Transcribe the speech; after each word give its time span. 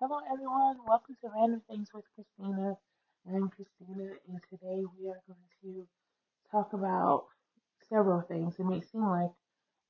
Hello, 0.00 0.18
everyone. 0.32 0.78
Welcome 0.88 1.16
to 1.20 1.28
Random 1.28 1.62
Things 1.68 1.90
with 1.94 2.06
Christina. 2.16 2.76
I'm 3.28 3.50
Christina, 3.50 4.12
and 4.28 4.40
today 4.50 4.82
we 4.98 5.08
are 5.10 5.22
going 5.28 5.48
to 5.62 5.86
talk 6.50 6.72
about 6.72 7.26
several 7.90 8.22
things. 8.22 8.56
It 8.58 8.64
may 8.64 8.80
seem 8.80 9.06
like 9.06 9.30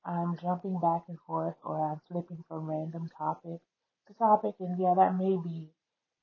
I'm 0.05 0.37
jumping 0.37 0.79
back 0.81 1.03
and 1.07 1.17
forth 1.27 1.55
or 1.63 1.79
I'm 1.79 2.01
flipping 2.11 2.43
from 2.49 2.69
random 2.69 3.09
topic 3.17 3.61
to 4.07 4.13
topic, 4.19 4.55
and 4.59 4.77
yeah, 4.77 4.95
that 4.97 5.17
may 5.17 5.37
be 5.37 5.69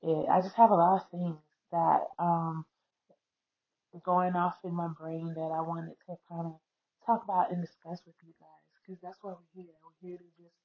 it. 0.03 0.29
I 0.29 0.41
just 0.41 0.55
have 0.55 0.71
a 0.71 0.75
lot 0.75 1.01
of 1.01 1.09
things 1.09 1.39
that 1.71 2.01
um 2.19 2.65
going 4.05 4.35
off 4.35 4.57
in 4.63 4.75
my 4.75 4.89
brain 4.99 5.33
that 5.35 5.51
I 5.51 5.61
wanted 5.61 5.95
to 6.07 6.15
kind 6.29 6.45
of 6.47 6.55
talk 7.05 7.23
about 7.23 7.51
and 7.51 7.61
discuss 7.61 8.01
with 8.05 8.15
you 8.21 8.33
guys 8.39 8.65
because 8.81 9.01
that's 9.01 9.17
why 9.23 9.31
we're 9.31 9.63
here. 9.63 9.73
We're 9.81 10.09
here 10.09 10.17
to 10.19 10.29
just 10.43 10.58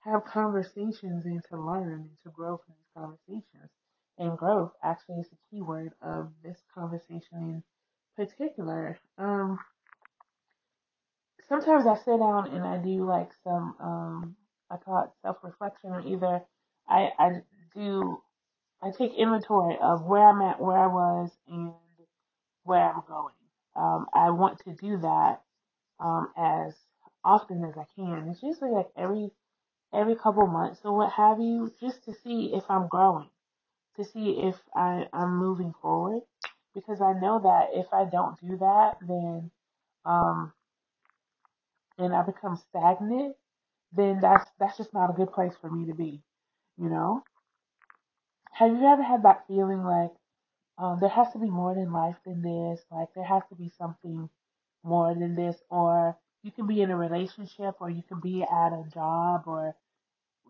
have 0.00 0.24
conversations 0.24 1.24
and 1.24 1.42
to 1.50 1.60
learn 1.60 1.92
and 1.92 2.10
to 2.24 2.30
grow 2.30 2.58
from 2.58 2.74
these 2.76 2.92
conversations. 2.94 3.70
And 4.18 4.36
growth 4.36 4.72
actually 4.82 5.20
is 5.20 5.28
the 5.28 5.36
key 5.50 5.62
word 5.62 5.92
of 6.02 6.32
this 6.42 6.58
conversation 6.74 7.22
in 7.32 7.62
particular. 8.16 8.98
Um, 9.16 9.58
sometimes 11.48 11.86
I 11.86 11.96
sit 11.96 12.18
down 12.18 12.50
and 12.52 12.64
I 12.64 12.78
do 12.78 13.04
like 13.04 13.30
some, 13.44 13.76
um, 13.80 14.36
I 14.70 14.76
call 14.76 15.04
it 15.04 15.10
self 15.22 15.36
reflection, 15.42 15.90
or 15.90 16.00
either 16.00 16.42
I, 16.88 17.10
I 17.18 17.30
do, 17.74 18.20
I 18.82 18.90
take 18.96 19.12
inventory 19.16 19.76
of 19.80 20.04
where 20.04 20.26
I'm 20.28 20.42
at, 20.42 20.60
where 20.60 20.78
I 20.78 20.86
was, 20.86 21.30
and 21.48 21.72
where 22.64 22.80
I'm 22.80 23.02
going. 23.06 23.34
Um, 23.76 24.06
I 24.12 24.30
want 24.30 24.58
to 24.64 24.74
do 24.74 24.98
that 24.98 25.40
um, 26.00 26.28
as 26.36 26.74
often 27.24 27.64
as 27.64 27.76
I 27.76 27.84
can. 27.96 28.28
It's 28.30 28.42
usually 28.42 28.70
like 28.70 28.88
every 28.96 29.30
every 29.92 30.16
couple 30.16 30.46
months 30.46 30.80
or 30.84 30.96
what 30.96 31.12
have 31.12 31.40
you, 31.40 31.72
just 31.80 32.04
to 32.04 32.14
see 32.24 32.52
if 32.54 32.64
I'm 32.68 32.88
growing, 32.88 33.28
to 33.96 34.04
see 34.04 34.40
if 34.42 34.56
I, 34.74 35.06
I'm 35.12 35.36
moving 35.36 35.74
forward. 35.80 36.22
Because 36.74 37.00
I 37.00 37.12
know 37.14 37.40
that 37.42 37.70
if 37.72 37.86
I 37.92 38.04
don't 38.04 38.38
do 38.40 38.56
that, 38.58 38.98
then 39.00 39.50
um, 40.04 40.52
and 41.98 42.14
I 42.14 42.22
become 42.22 42.60
stagnant, 42.68 43.34
then 43.92 44.20
that's 44.20 44.48
that's 44.60 44.76
just 44.76 44.94
not 44.94 45.10
a 45.10 45.14
good 45.14 45.32
place 45.32 45.54
for 45.60 45.70
me 45.70 45.86
to 45.86 45.94
be. 45.94 46.22
You 46.78 46.88
know? 46.88 47.24
Have 48.52 48.70
you 48.70 48.86
ever 48.86 49.02
had 49.02 49.24
that 49.24 49.44
feeling 49.48 49.82
like 49.82 50.12
um, 50.78 50.98
there 51.00 51.08
has 51.08 51.32
to 51.32 51.38
be 51.38 51.50
more 51.50 51.74
than 51.74 51.92
life 51.92 52.16
than 52.24 52.42
this? 52.42 52.80
Like 52.90 53.08
there 53.14 53.24
has 53.24 53.42
to 53.48 53.56
be 53.56 53.70
something 53.76 54.28
more 54.84 55.14
than 55.14 55.34
this, 55.34 55.56
or 55.70 56.16
you 56.42 56.52
can 56.52 56.66
be 56.66 56.82
in 56.82 56.90
a 56.90 56.96
relationship, 56.96 57.76
or 57.80 57.90
you 57.90 58.02
can 58.08 58.20
be 58.20 58.42
at 58.42 58.72
a 58.72 58.84
job, 58.92 59.44
or 59.46 59.74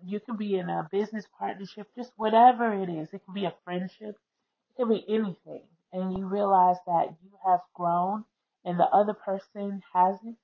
you 0.04 0.20
can 0.20 0.36
be 0.36 0.56
in 0.56 0.68
a 0.68 0.88
business 0.90 1.26
partnership, 1.38 1.88
just 1.96 2.12
whatever 2.16 2.72
it 2.72 2.88
is. 2.88 3.08
It 3.12 3.24
can 3.24 3.34
be 3.34 3.44
a 3.44 3.54
friendship, 3.64 4.16
it 4.70 4.76
can 4.76 4.88
be 4.88 5.04
anything. 5.08 5.62
And 5.92 6.16
you 6.16 6.26
realize 6.26 6.76
that 6.86 7.14
you 7.22 7.30
have 7.46 7.60
grown 7.74 8.24
and 8.64 8.78
the 8.78 8.84
other 8.84 9.14
person 9.14 9.82
hasn't. 9.94 10.36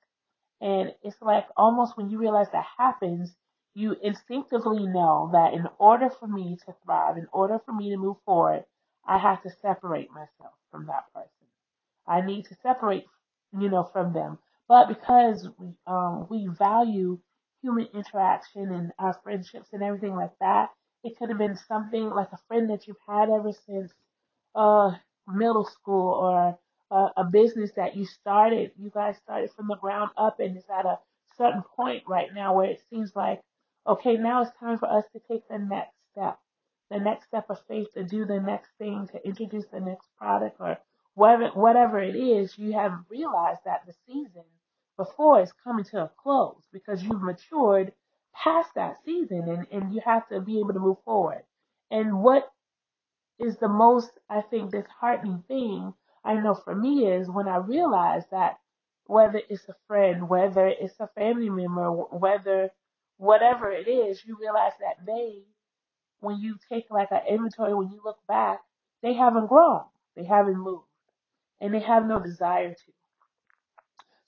And 0.61 0.91
it's 1.03 1.21
like 1.21 1.45
almost 1.55 1.97
when 1.97 2.09
you 2.09 2.17
realize 2.17 2.47
that 2.51 2.65
happens, 2.77 3.31
you 3.75 3.95
instinctively 4.01 4.87
know 4.87 5.29
that 5.33 5.53
in 5.53 5.67
order 5.77 6.09
for 6.09 6.27
me 6.27 6.57
to 6.65 6.73
thrive, 6.83 7.17
in 7.17 7.27
order 7.31 7.59
for 7.65 7.73
me 7.73 7.91
to 7.91 7.97
move 7.97 8.17
forward, 8.25 8.63
I 9.05 9.19
have 9.19 9.43
to 9.43 9.51
separate 9.61 10.09
myself 10.09 10.53
from 10.71 10.87
that 10.87 11.13
person. 11.13 11.29
I 12.07 12.21
need 12.21 12.45
to 12.45 12.55
separate, 12.63 13.05
you 13.59 13.69
know, 13.69 13.83
from 13.83 14.13
them. 14.13 14.39
But 14.67 14.87
because 14.87 15.47
we, 15.59 15.75
um, 15.87 16.27
we 16.29 16.47
value 16.47 17.19
human 17.61 17.87
interaction 17.93 18.71
and 18.71 18.91
our 18.99 19.13
friendships 19.23 19.69
and 19.73 19.83
everything 19.83 20.15
like 20.15 20.37
that, 20.39 20.69
it 21.03 21.17
could 21.17 21.29
have 21.29 21.37
been 21.37 21.57
something 21.57 22.09
like 22.09 22.29
a 22.33 22.39
friend 22.47 22.69
that 22.69 22.87
you've 22.87 22.97
had 23.07 23.29
ever 23.29 23.51
since 23.65 23.91
uh, 24.55 24.91
middle 25.27 25.65
school 25.65 26.13
or 26.13 26.59
a, 26.91 27.11
a 27.17 27.23
business 27.25 27.71
that 27.75 27.95
you 27.95 28.05
started. 28.05 28.71
You 28.77 28.89
guys 28.89 29.17
started 29.17 29.51
from 29.51 29.67
the 29.67 29.75
ground 29.77 30.11
up 30.17 30.39
and 30.39 30.57
it's 30.57 30.69
at 30.69 30.85
a 30.85 30.99
certain 31.37 31.63
point 31.75 32.03
right 32.07 32.33
now 32.33 32.55
where 32.55 32.69
it 32.69 32.81
seems 32.89 33.15
like, 33.15 33.41
okay, 33.87 34.17
now 34.17 34.41
it's 34.41 34.51
time 34.59 34.79
for 34.79 34.89
us 34.91 35.05
to 35.13 35.21
take 35.27 35.47
the 35.47 35.59
next 35.59 35.95
step, 36.11 36.39
the 36.89 36.99
next 36.99 37.27
step 37.27 37.45
of 37.49 37.59
faith 37.67 37.87
to 37.93 38.03
do 38.03 38.25
the 38.25 38.39
next 38.39 38.69
thing, 38.79 39.07
to 39.11 39.27
introduce 39.27 39.65
the 39.67 39.79
next 39.79 40.07
product 40.17 40.57
or 40.59 40.77
whatever, 41.13 41.49
whatever 41.49 41.99
it 41.99 42.15
is, 42.15 42.57
you 42.57 42.73
have 42.73 42.93
realized 43.09 43.61
that 43.65 43.85
the 43.85 43.93
season 44.07 44.43
before 44.97 45.41
is 45.41 45.53
coming 45.63 45.85
to 45.85 46.03
a 46.03 46.11
close 46.17 46.61
because 46.71 47.03
you've 47.03 47.21
matured 47.21 47.93
past 48.33 48.69
that 48.75 48.97
season 49.05 49.43
and, 49.49 49.67
and 49.71 49.93
you 49.93 50.01
have 50.05 50.27
to 50.29 50.41
be 50.41 50.59
able 50.59 50.73
to 50.73 50.79
move 50.79 50.97
forward. 51.05 51.43
And 51.91 52.21
what 52.21 52.51
is 53.39 53.57
the 53.57 53.67
most, 53.67 54.11
I 54.29 54.41
think, 54.41 54.71
disheartening 54.71 55.43
thing 55.47 55.93
I 56.23 56.35
know 56.35 56.55
for 56.55 56.75
me 56.75 57.07
is 57.07 57.29
when 57.29 57.47
I 57.47 57.57
realize 57.57 58.23
that 58.31 58.59
whether 59.07 59.41
it's 59.49 59.67
a 59.69 59.75
friend, 59.87 60.27
whether 60.29 60.67
it's 60.67 60.99
a 60.99 61.09
family 61.15 61.49
member, 61.49 61.91
whether 61.91 62.71
whatever 63.17 63.71
it 63.71 63.87
is, 63.87 64.23
you 64.25 64.37
realize 64.39 64.73
that 64.79 65.05
they, 65.05 65.43
when 66.19 66.39
you 66.39 66.57
take 66.69 66.85
like 66.89 67.11
an 67.11 67.21
inventory, 67.29 67.73
when 67.73 67.89
you 67.91 68.01
look 68.03 68.17
back, 68.27 68.61
they 69.03 69.13
haven't 69.13 69.47
grown, 69.47 69.81
they 70.15 70.25
haven't 70.25 70.57
moved, 70.57 70.85
and 71.61 71.73
they 71.73 71.79
have 71.81 72.05
no 72.07 72.19
desire 72.19 72.73
to. 72.73 73.04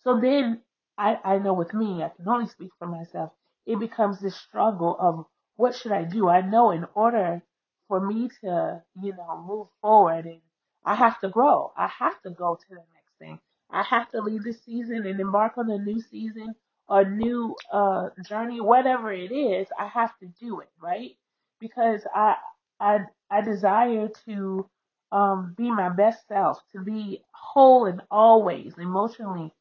So 0.03 0.19
then 0.19 0.63
I, 0.97 1.19
I 1.23 1.37
know 1.39 1.53
with 1.53 1.73
me, 1.73 2.03
I 2.03 2.09
can 2.09 2.27
only 2.27 2.47
speak 2.47 2.71
for 2.79 2.87
myself, 2.87 3.31
it 3.65 3.79
becomes 3.79 4.19
this 4.19 4.35
struggle 4.35 4.95
of 4.99 5.25
what 5.55 5.75
should 5.75 5.91
I 5.91 6.03
do? 6.05 6.29
I 6.29 6.41
know 6.41 6.71
in 6.71 6.85
order 6.95 7.41
for 7.87 7.99
me 7.99 8.29
to, 8.41 8.83
you 9.01 9.13
know, 9.15 9.43
move 9.45 9.67
forward 9.81 10.25
and 10.25 10.41
I 10.85 10.95
have 10.95 11.19
to 11.21 11.29
grow. 11.29 11.73
I 11.75 11.87
have 11.87 12.21
to 12.21 12.29
go 12.29 12.55
to 12.55 12.69
the 12.69 12.75
next 12.75 13.17
thing. 13.19 13.39
I 13.69 13.83
have 13.83 14.09
to 14.11 14.21
leave 14.21 14.43
this 14.43 14.63
season 14.63 15.05
and 15.05 15.19
embark 15.19 15.57
on 15.57 15.69
a 15.69 15.77
new 15.77 15.99
season 16.01 16.55
or 16.87 17.03
new 17.03 17.55
uh 17.71 18.09
journey, 18.25 18.61
whatever 18.61 19.11
it 19.11 19.31
is, 19.31 19.67
I 19.77 19.87
have 19.87 20.17
to 20.19 20.27
do 20.39 20.61
it, 20.61 20.69
right? 20.79 21.11
Because 21.59 22.05
I 22.15 22.35
I 22.79 22.99
I 23.29 23.41
desire 23.41 24.09
to 24.25 24.69
um 25.11 25.53
be 25.57 25.69
my 25.71 25.89
best 25.89 26.27
self, 26.27 26.59
to 26.71 26.81
be 26.81 27.23
whole 27.33 27.85
and 27.85 28.01
always 28.09 28.77
emotionally 28.77 29.53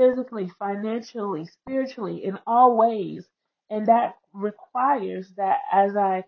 physically, 0.00 0.50
financially, 0.58 1.44
spiritually, 1.44 2.24
in 2.24 2.38
all 2.46 2.74
ways. 2.74 3.28
And 3.68 3.86
that 3.86 4.14
requires 4.32 5.28
that 5.36 5.58
as 5.70 5.94
I 5.94 6.24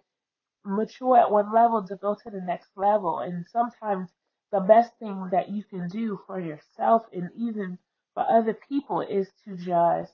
mature 0.62 1.16
at 1.16 1.30
one 1.30 1.50
level 1.54 1.82
to 1.86 1.96
go 1.96 2.14
to 2.14 2.30
the 2.30 2.42
next 2.42 2.68
level. 2.76 3.20
And 3.20 3.46
sometimes 3.50 4.10
the 4.50 4.60
best 4.60 4.90
thing 4.98 5.30
that 5.32 5.48
you 5.48 5.64
can 5.64 5.88
do 5.88 6.20
for 6.26 6.38
yourself 6.38 7.04
and 7.14 7.30
even 7.34 7.78
for 8.12 8.26
other 8.28 8.52
people 8.68 9.00
is 9.00 9.26
to 9.46 9.56
just 9.56 10.12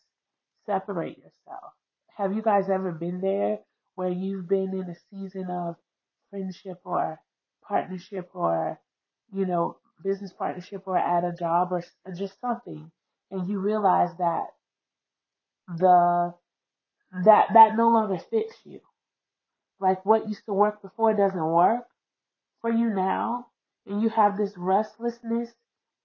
separate 0.65 1.19
yourself. 1.19 1.73
Have 2.17 2.35
you 2.35 2.43
guys 2.43 2.71
ever 2.71 2.93
been 2.93 3.21
there 3.21 3.59
where 3.97 4.09
you've 4.09 4.49
been 4.49 4.73
in 4.73 4.89
a 4.89 4.97
season 5.11 5.51
of 5.51 5.75
friendship 6.31 6.79
or 6.85 7.21
partnership 7.67 8.31
or, 8.35 8.79
you 9.33 9.47
know, 9.47 9.79
business 10.05 10.33
partnership 10.33 10.85
or 10.87 10.97
at 10.97 11.25
a 11.25 11.33
job 11.33 11.73
or 11.73 11.83
just 12.17 12.41
something 12.41 12.89
and 13.31 13.49
you 13.49 13.59
realize 13.59 14.11
that 14.19 14.47
the 15.77 16.35
that 17.25 17.49
that 17.55 17.77
no 17.77 17.89
longer 17.91 18.19
fits 18.31 18.55
you 18.65 18.81
like 19.81 20.05
what 20.05 20.29
used 20.29 20.45
to 20.47 20.53
work 20.53 20.83
before 20.83 21.15
doesn't 21.15 21.45
work 21.45 21.87
for 22.61 22.71
you 22.71 22.91
now, 22.91 23.47
and 23.87 24.03
you 24.03 24.09
have 24.09 24.37
this 24.37 24.53
restlessness 24.57 25.51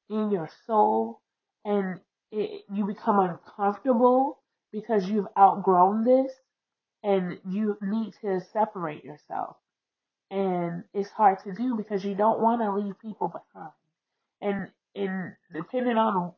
in 0.09 0.31
your 0.31 0.49
soul, 0.67 1.21
and 1.65 1.99
it, 2.31 2.63
you 2.71 2.85
become 2.85 3.19
uncomfortable 3.19 4.39
because 4.71 5.09
you've 5.09 5.27
outgrown 5.37 6.03
this, 6.03 6.31
and 7.03 7.39
you 7.49 7.77
need 7.81 8.13
to 8.21 8.41
separate 8.53 9.03
yourself. 9.03 9.57
And 10.29 10.83
it's 10.93 11.09
hard 11.09 11.43
to 11.43 11.53
do 11.53 11.75
because 11.75 12.03
you 12.03 12.15
don't 12.15 12.39
want 12.39 12.61
to 12.61 12.71
leave 12.73 12.99
people 12.99 13.27
behind. 13.27 13.73
And 14.41 14.67
and 14.95 15.33
depending 15.53 15.97
on 15.97 16.33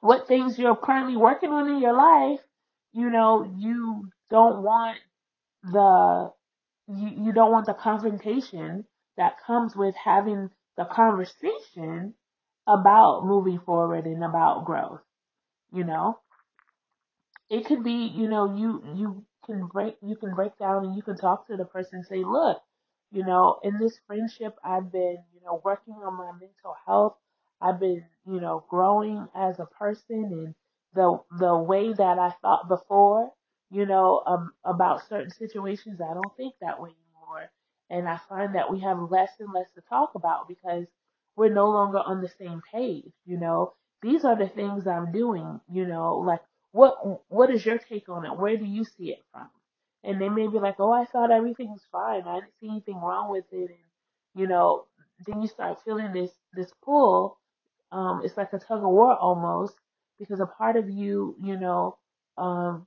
what 0.00 0.28
things 0.28 0.58
you're 0.58 0.76
currently 0.76 1.16
working 1.16 1.50
on 1.50 1.68
in 1.68 1.80
your 1.80 1.94
life, 1.94 2.40
you 2.92 3.10
know, 3.10 3.50
you 3.58 4.08
don't 4.30 4.62
want 4.62 4.98
the 5.62 6.32
you, 6.88 7.26
you 7.26 7.32
don't 7.32 7.52
want 7.52 7.66
the 7.66 7.74
confrontation 7.74 8.84
that 9.16 9.36
comes 9.46 9.76
with 9.76 9.94
having 9.96 10.50
the 10.76 10.84
conversation 10.84 12.14
about 12.66 13.26
moving 13.26 13.60
forward 13.60 14.06
and 14.06 14.24
about 14.24 14.64
growth, 14.64 15.00
you 15.72 15.84
know? 15.84 16.18
it 17.50 17.64
could 17.66 17.82
be 17.82 18.12
you 18.14 18.28
know 18.28 18.54
you 18.56 18.82
you 18.94 19.24
can 19.44 19.66
break 19.66 19.96
you 20.02 20.16
can 20.16 20.34
break 20.34 20.56
down 20.58 20.84
and 20.84 20.96
you 20.96 21.02
can 21.02 21.16
talk 21.16 21.46
to 21.46 21.56
the 21.56 21.64
person 21.64 21.96
and 21.96 22.06
say 22.06 22.22
look 22.24 22.60
you 23.10 23.24
know 23.24 23.58
in 23.62 23.78
this 23.78 23.98
friendship 24.06 24.54
i've 24.64 24.92
been 24.92 25.18
you 25.34 25.40
know 25.44 25.60
working 25.64 25.94
on 25.94 26.14
my 26.16 26.30
mental 26.32 26.76
health 26.86 27.16
i've 27.60 27.80
been 27.80 28.04
you 28.26 28.40
know 28.40 28.64
growing 28.68 29.26
as 29.34 29.58
a 29.58 29.66
person 29.66 30.24
and 30.32 30.54
the 30.94 31.18
the 31.38 31.56
way 31.56 31.92
that 31.92 32.18
i 32.18 32.30
thought 32.42 32.68
before 32.68 33.30
you 33.70 33.86
know 33.86 34.22
um, 34.26 34.52
about 34.64 35.06
certain 35.08 35.30
situations 35.30 36.00
i 36.00 36.14
don't 36.14 36.36
think 36.36 36.54
that 36.60 36.80
way 36.80 36.90
anymore. 36.90 37.50
And 37.90 38.08
I 38.08 38.18
find 38.28 38.54
that 38.54 38.70
we 38.70 38.80
have 38.80 38.98
less 39.10 39.30
and 39.40 39.52
less 39.52 39.70
to 39.74 39.80
talk 39.88 40.14
about 40.14 40.48
because 40.48 40.86
we're 41.36 41.52
no 41.52 41.68
longer 41.70 41.98
on 41.98 42.20
the 42.20 42.28
same 42.28 42.62
page. 42.72 43.12
You 43.24 43.38
know, 43.38 43.74
these 44.02 44.24
are 44.24 44.36
the 44.36 44.48
things 44.48 44.86
I'm 44.86 45.12
doing. 45.12 45.60
You 45.72 45.86
know, 45.86 46.18
like 46.18 46.40
what 46.72 46.96
what 47.28 47.50
is 47.50 47.64
your 47.64 47.78
take 47.78 48.08
on 48.08 48.26
it? 48.26 48.36
Where 48.36 48.56
do 48.56 48.64
you 48.64 48.84
see 48.84 49.10
it 49.10 49.24
from? 49.32 49.48
And 50.04 50.20
they 50.20 50.28
may 50.28 50.46
be 50.48 50.58
like, 50.58 50.76
oh, 50.78 50.92
I 50.92 51.04
thought 51.06 51.30
everything 51.30 51.70
was 51.70 51.82
fine. 51.90 52.22
I 52.26 52.40
didn't 52.40 52.58
see 52.60 52.68
anything 52.68 52.96
wrong 52.96 53.30
with 53.30 53.44
it. 53.52 53.70
And 53.70 53.86
you 54.34 54.46
know, 54.46 54.84
then 55.26 55.42
you 55.42 55.48
start 55.48 55.78
feeling 55.84 56.12
this 56.12 56.30
this 56.54 56.72
pull. 56.84 57.38
Um, 57.92 58.22
it's 58.24 58.36
like 58.36 58.52
a 58.52 58.58
tug 58.58 58.78
of 58.82 58.90
war 58.90 59.16
almost 59.16 59.74
because 60.18 60.40
a 60.40 60.46
part 60.46 60.76
of 60.76 60.90
you, 60.90 61.36
you 61.42 61.58
know, 61.58 61.96
um, 62.36 62.86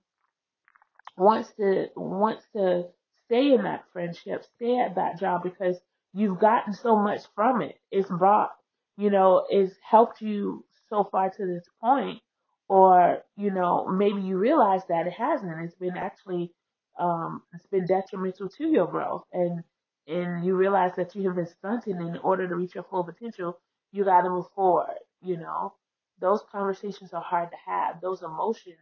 wants 1.18 1.52
to 1.54 1.88
wants 1.96 2.44
to 2.56 2.86
stay 3.26 3.54
in 3.54 3.64
that 3.64 3.84
friendship, 3.94 4.44
stay 4.56 4.80
at 4.80 4.96
that 4.96 5.20
job 5.20 5.44
because 5.44 5.78
you've 6.14 6.40
gotten 6.40 6.74
so 6.74 6.96
much 6.98 7.22
from 7.36 7.62
it. 7.62 7.76
It's 7.92 8.10
brought, 8.10 8.52
you 8.98 9.10
know, 9.10 9.46
it's 9.50 9.74
helped 9.88 10.22
you 10.22 10.66
so 10.90 11.08
far 11.12 11.30
to 11.30 11.46
this 11.46 11.66
point, 11.82 12.20
or 12.68 13.24
you 13.38 13.52
know, 13.52 13.88
maybe 13.88 14.22
you 14.22 14.38
realize 14.38 14.82
that 14.90 15.08
it 15.08 15.14
hasn't. 15.14 15.52
It's 15.64 15.76
been 15.76 15.98
actually, 15.98 16.52
um, 17.00 17.42
it's 17.54 17.68
been 17.68 17.86
detrimental 17.86 18.50
to 18.50 18.68
your 18.68 18.88
growth, 18.88 19.24
and 19.34 19.64
and 20.08 20.46
you 20.46 20.56
realize 20.56 20.92
that 20.98 21.16
you 21.16 21.28
have 21.28 21.36
been 21.36 21.48
stunted. 21.48 21.98
In 21.98 22.18
order 22.24 22.48
to 22.48 22.56
reach 22.56 22.76
your 22.76 22.84
full 22.86 23.04
potential, 23.04 23.60
you 23.92 24.04
got 24.04 24.22
to 24.22 24.30
move 24.30 24.48
forward. 24.56 24.96
You 25.22 25.38
know, 25.38 25.74
those 26.20 26.42
conversations 26.52 27.14
are 27.14 27.22
hard 27.22 27.50
to 27.52 27.58
have. 27.66 28.02
Those 28.02 28.22
emotions 28.22 28.78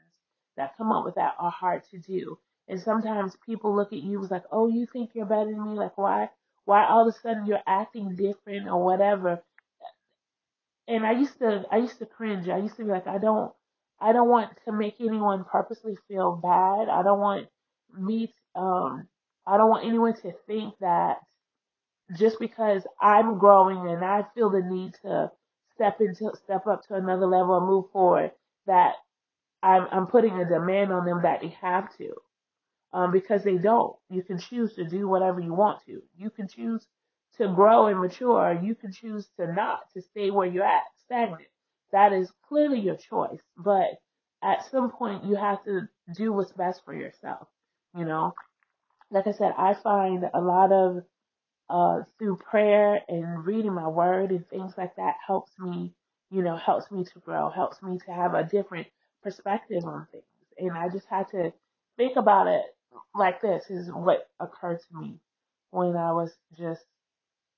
that 0.57 0.77
come 0.77 0.91
up 0.91 1.05
with 1.05 1.15
that 1.15 1.35
are 1.39 1.51
hard 1.51 1.83
to 1.91 1.99
do. 1.99 2.37
And 2.67 2.79
sometimes 2.79 3.35
people 3.45 3.75
look 3.75 3.93
at 3.93 4.03
you 4.03 4.23
as 4.23 4.29
like, 4.29 4.43
oh, 4.51 4.67
you 4.67 4.85
think 4.85 5.11
you're 5.13 5.25
better 5.25 5.45
than 5.49 5.63
me? 5.63 5.77
Like, 5.77 5.97
why, 5.97 6.29
why 6.65 6.85
all 6.85 7.07
of 7.07 7.13
a 7.13 7.19
sudden 7.19 7.47
you're 7.47 7.63
acting 7.65 8.15
different 8.15 8.67
or 8.67 8.83
whatever? 8.83 9.41
And 10.87 11.05
I 11.05 11.13
used 11.13 11.37
to, 11.39 11.65
I 11.71 11.77
used 11.77 11.99
to 11.99 12.05
cringe. 12.05 12.47
I 12.47 12.57
used 12.57 12.77
to 12.77 12.83
be 12.83 12.91
like, 12.91 13.07
I 13.07 13.17
don't, 13.17 13.51
I 13.99 14.13
don't 14.13 14.29
want 14.29 14.51
to 14.65 14.71
make 14.71 14.95
anyone 14.99 15.45
purposely 15.49 15.97
feel 16.07 16.35
bad. 16.35 16.89
I 16.89 17.01
don't 17.03 17.19
want 17.19 17.47
me, 17.97 18.33
um, 18.55 19.07
I 19.47 19.57
don't 19.57 19.69
want 19.69 19.85
anyone 19.85 20.15
to 20.21 20.31
think 20.45 20.75
that 20.79 21.17
just 22.17 22.39
because 22.39 22.83
I'm 23.01 23.37
growing 23.37 23.89
and 23.89 24.03
I 24.03 24.25
feel 24.35 24.49
the 24.49 24.61
need 24.61 24.93
to 25.03 25.31
step 25.75 26.01
into, 26.01 26.31
step 26.43 26.67
up 26.67 26.87
to 26.87 26.95
another 26.95 27.27
level 27.27 27.57
and 27.57 27.67
move 27.67 27.85
forward, 27.91 28.31
that 28.67 28.93
I'm, 29.61 29.87
I'm 29.91 30.07
putting 30.07 30.39
a 30.39 30.47
demand 30.47 30.91
on 30.91 31.05
them 31.05 31.21
that 31.23 31.41
they 31.41 31.55
have 31.61 31.95
to, 31.97 32.13
um, 32.93 33.11
because 33.11 33.43
they 33.43 33.57
don't. 33.57 33.95
You 34.09 34.23
can 34.23 34.39
choose 34.39 34.73
to 34.75 34.85
do 34.85 35.07
whatever 35.07 35.39
you 35.39 35.53
want 35.53 35.85
to. 35.85 36.01
You 36.17 36.29
can 36.29 36.47
choose 36.47 36.85
to 37.37 37.47
grow 37.53 37.87
and 37.87 37.99
mature. 37.99 38.59
You 38.61 38.75
can 38.75 38.91
choose 38.91 39.27
to 39.39 39.51
not, 39.53 39.81
to 39.93 40.01
stay 40.01 40.31
where 40.31 40.47
you're 40.47 40.65
at, 40.65 40.83
stagnant. 41.05 41.47
That 41.91 42.13
is 42.13 42.31
clearly 42.47 42.79
your 42.79 42.97
choice. 42.97 43.41
But 43.57 43.99
at 44.43 44.69
some 44.71 44.91
point, 44.91 45.25
you 45.25 45.35
have 45.35 45.63
to 45.65 45.87
do 46.15 46.33
what's 46.33 46.51
best 46.51 46.81
for 46.85 46.93
yourself. 46.93 47.47
You 47.97 48.05
know, 48.05 48.33
like 49.11 49.27
I 49.27 49.31
said, 49.31 49.53
I 49.57 49.73
find 49.73 50.29
a 50.33 50.41
lot 50.41 50.71
of 50.71 51.03
uh, 51.69 52.01
through 52.17 52.37
prayer 52.37 53.01
and 53.07 53.45
reading 53.45 53.73
my 53.73 53.87
word 53.87 54.31
and 54.31 54.47
things 54.49 54.73
like 54.77 54.95
that 54.95 55.15
helps 55.25 55.51
me, 55.59 55.93
you 56.31 56.41
know, 56.43 56.57
helps 56.57 56.91
me 56.91 57.03
to 57.03 57.19
grow, 57.19 57.49
helps 57.49 57.81
me 57.81 57.99
to 58.05 58.11
have 58.11 58.33
a 58.33 58.43
different 58.43 58.87
perspective 59.23 59.83
on 59.85 60.07
things. 60.11 60.23
And 60.57 60.71
I 60.71 60.89
just 60.89 61.07
had 61.09 61.29
to 61.31 61.53
think 61.97 62.17
about 62.17 62.47
it 62.47 62.63
like 63.15 63.41
this 63.41 63.69
is 63.69 63.89
what 63.91 64.29
occurred 64.39 64.79
to 64.89 64.97
me 64.97 65.19
when 65.71 65.95
I 65.95 66.11
was 66.13 66.31
just 66.57 66.81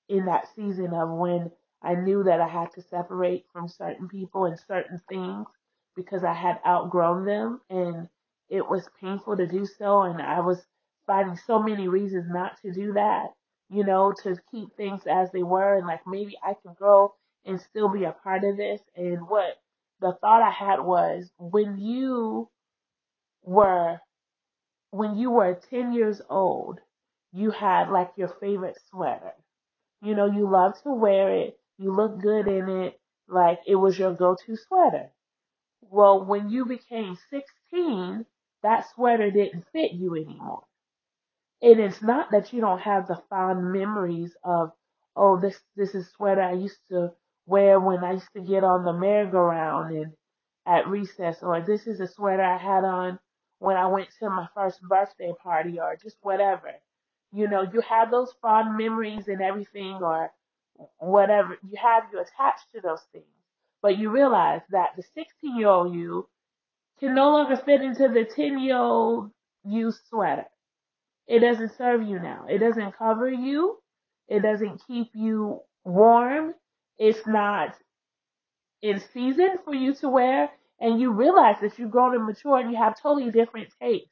in 0.10 0.25
that 0.25 0.48
season 0.56 0.94
of 0.94 1.10
when 1.10 1.52
I 1.81 1.96
knew 1.96 2.24
that 2.24 2.42
I 2.42 2.48
had 2.48 2.72
to 2.74 2.81
separate 2.81 3.46
from 3.52 3.68
certain 3.68 4.08
people 4.08 4.46
and 4.46 4.60
certain 4.68 5.02
things 5.10 5.48
because 5.96 6.24
I 6.24 6.34
had 6.34 6.60
outgrown 6.66 7.25
them 7.25 7.62
and 7.69 8.08
it 8.50 8.68
was 8.68 8.90
painful 9.00 9.38
to 9.38 9.48
do 9.48 9.66
so 9.66 10.02
and 10.04 10.22
I 10.22 10.42
was 10.42 10.62
finding 11.08 11.38
so 11.38 11.62
many 11.62 11.88
reasons 11.88 12.25
not 12.30 12.62
to 12.62 12.72
do 12.72 12.94
that, 12.94 13.28
you 13.71 13.85
know, 13.85 14.13
to 14.23 14.38
keep 14.51 14.75
things 14.77 15.03
as 15.07 15.31
they 15.31 15.44
were 15.44 15.77
and 15.77 15.88
like 15.88 16.01
maybe 16.07 16.38
I 16.44 16.56
can 16.62 16.75
grow 16.75 17.13
and 17.45 17.62
still 17.62 17.89
be 17.89 18.03
a 18.06 18.12
part 18.12 18.44
of 18.44 18.57
this 18.57 18.81
and 18.95 19.27
what 19.27 19.57
the 20.01 20.13
thought 20.21 20.44
I 20.44 20.51
had 20.51 20.81
was 20.81 21.31
when 21.39 21.77
you 21.79 22.50
were 23.44 24.00
when 24.91 25.18
you 25.18 25.31
were 25.31 25.59
10 25.69 25.94
years 25.94 26.21
old, 26.29 26.79
you 27.33 27.51
had 27.51 27.89
like 27.89 28.12
your 28.18 28.29
favorite 28.41 28.77
sweater 28.89 29.33
you 30.01 30.15
know, 30.15 30.25
you 30.25 30.50
love 30.50 30.74
to 30.83 30.94
wear 30.94 31.31
it. 31.33 31.59
You 31.77 31.95
look 31.95 32.19
good 32.21 32.47
in 32.47 32.69
it. 32.69 33.00
Like 33.27 33.59
it 33.67 33.75
was 33.75 33.97
your 33.97 34.13
go-to 34.13 34.57
sweater. 34.57 35.12
Well, 35.81 36.25
when 36.25 36.50
you 36.50 36.65
became 36.65 37.17
16, 37.29 38.25
that 38.63 38.85
sweater 38.94 39.31
didn't 39.31 39.65
fit 39.71 39.94
you 39.94 40.15
anymore. 40.15 40.63
And 41.62 41.80
it's 41.80 42.02
not 42.02 42.31
that 42.31 42.54
you 42.54 42.62
don't 42.62 42.81
have 42.81 43.08
the 43.08 43.22
fond 43.30 43.72
memories 43.72 44.36
of, 44.44 44.72
oh, 45.16 45.40
this 45.40 45.60
this 45.75 45.94
is 45.96 46.10
sweater 46.12 46.42
I 46.42 46.54
used 46.54 46.80
to 46.90 47.12
wear 47.46 47.80
when 47.80 48.04
I 48.04 48.13
used 48.13 48.34
to 48.36 48.42
get 48.42 48.63
on 48.63 48.84
the 48.84 48.94
merry-go-round 48.94 49.96
and 49.96 50.13
at 50.66 50.88
recess, 50.88 51.38
or 51.42 51.62
this 51.62 51.88
is 51.88 52.00
a 52.00 52.08
sweater 52.08 52.44
I 52.44 52.58
had 52.58 52.84
on 52.84 53.19
when 53.60 53.78
I 53.78 53.88
went 53.88 54.10
to 54.19 54.30
my 54.30 54.48
first 54.56 54.81
birthday 54.81 55.34
party, 55.42 55.80
or 55.80 55.96
just 56.02 56.18
whatever. 56.22 56.72
You 57.31 57.48
know, 57.48 57.62
you 57.62 57.81
have 57.81 58.12
those 58.12 58.34
fond 58.42 58.78
memories 58.78 59.28
and 59.28 59.42
everything, 59.42 60.00
or 60.02 60.31
whatever. 60.98 61.58
You 61.63 61.78
have 61.81 62.04
you 62.12 62.19
attached 62.19 62.72
to 62.74 62.81
those 62.81 63.04
things, 63.12 63.25
but 63.81 63.98
you 63.98 64.10
realize 64.10 64.62
that 64.72 64.96
the 64.98 65.04
16 65.04 65.58
year 65.58 65.68
old 65.68 65.94
you 65.96 66.28
can 67.00 67.16
no 67.16 67.31
longer 67.31 67.58
fit 67.58 67.81
into 67.81 68.08
the 68.08 68.25
10 68.25 68.60
year 68.60 68.78
old 68.78 69.31
you 69.63 69.92
sweater 70.10 70.46
it 71.31 71.39
doesn't 71.39 71.78
serve 71.78 72.04
you 72.04 72.19
now. 72.19 72.45
It 72.50 72.60
doesn't 72.60 72.98
cover 72.98 73.31
you. 73.31 73.78
It 74.28 74.42
doesn't 74.42 74.83
keep 74.86 75.12
you 75.13 75.62
warm. 75.86 76.54
It's 77.00 77.25
not 77.25 77.75
in 78.81 79.01
season 79.13 79.57
for 79.63 79.74
you 79.74 79.95
to 79.95 80.10
wear. 80.10 80.50
And 80.81 81.00
you 81.00 81.12
realize 81.12 81.56
that 81.62 81.80
you've 81.80 81.92
grown 81.92 82.16
and 82.16 82.25
matured 82.25 82.66
and 82.66 82.74
you 82.74 82.78
have 82.78 83.01
totally 83.01 83.31
different 83.31 83.69
tastes. 83.81 84.10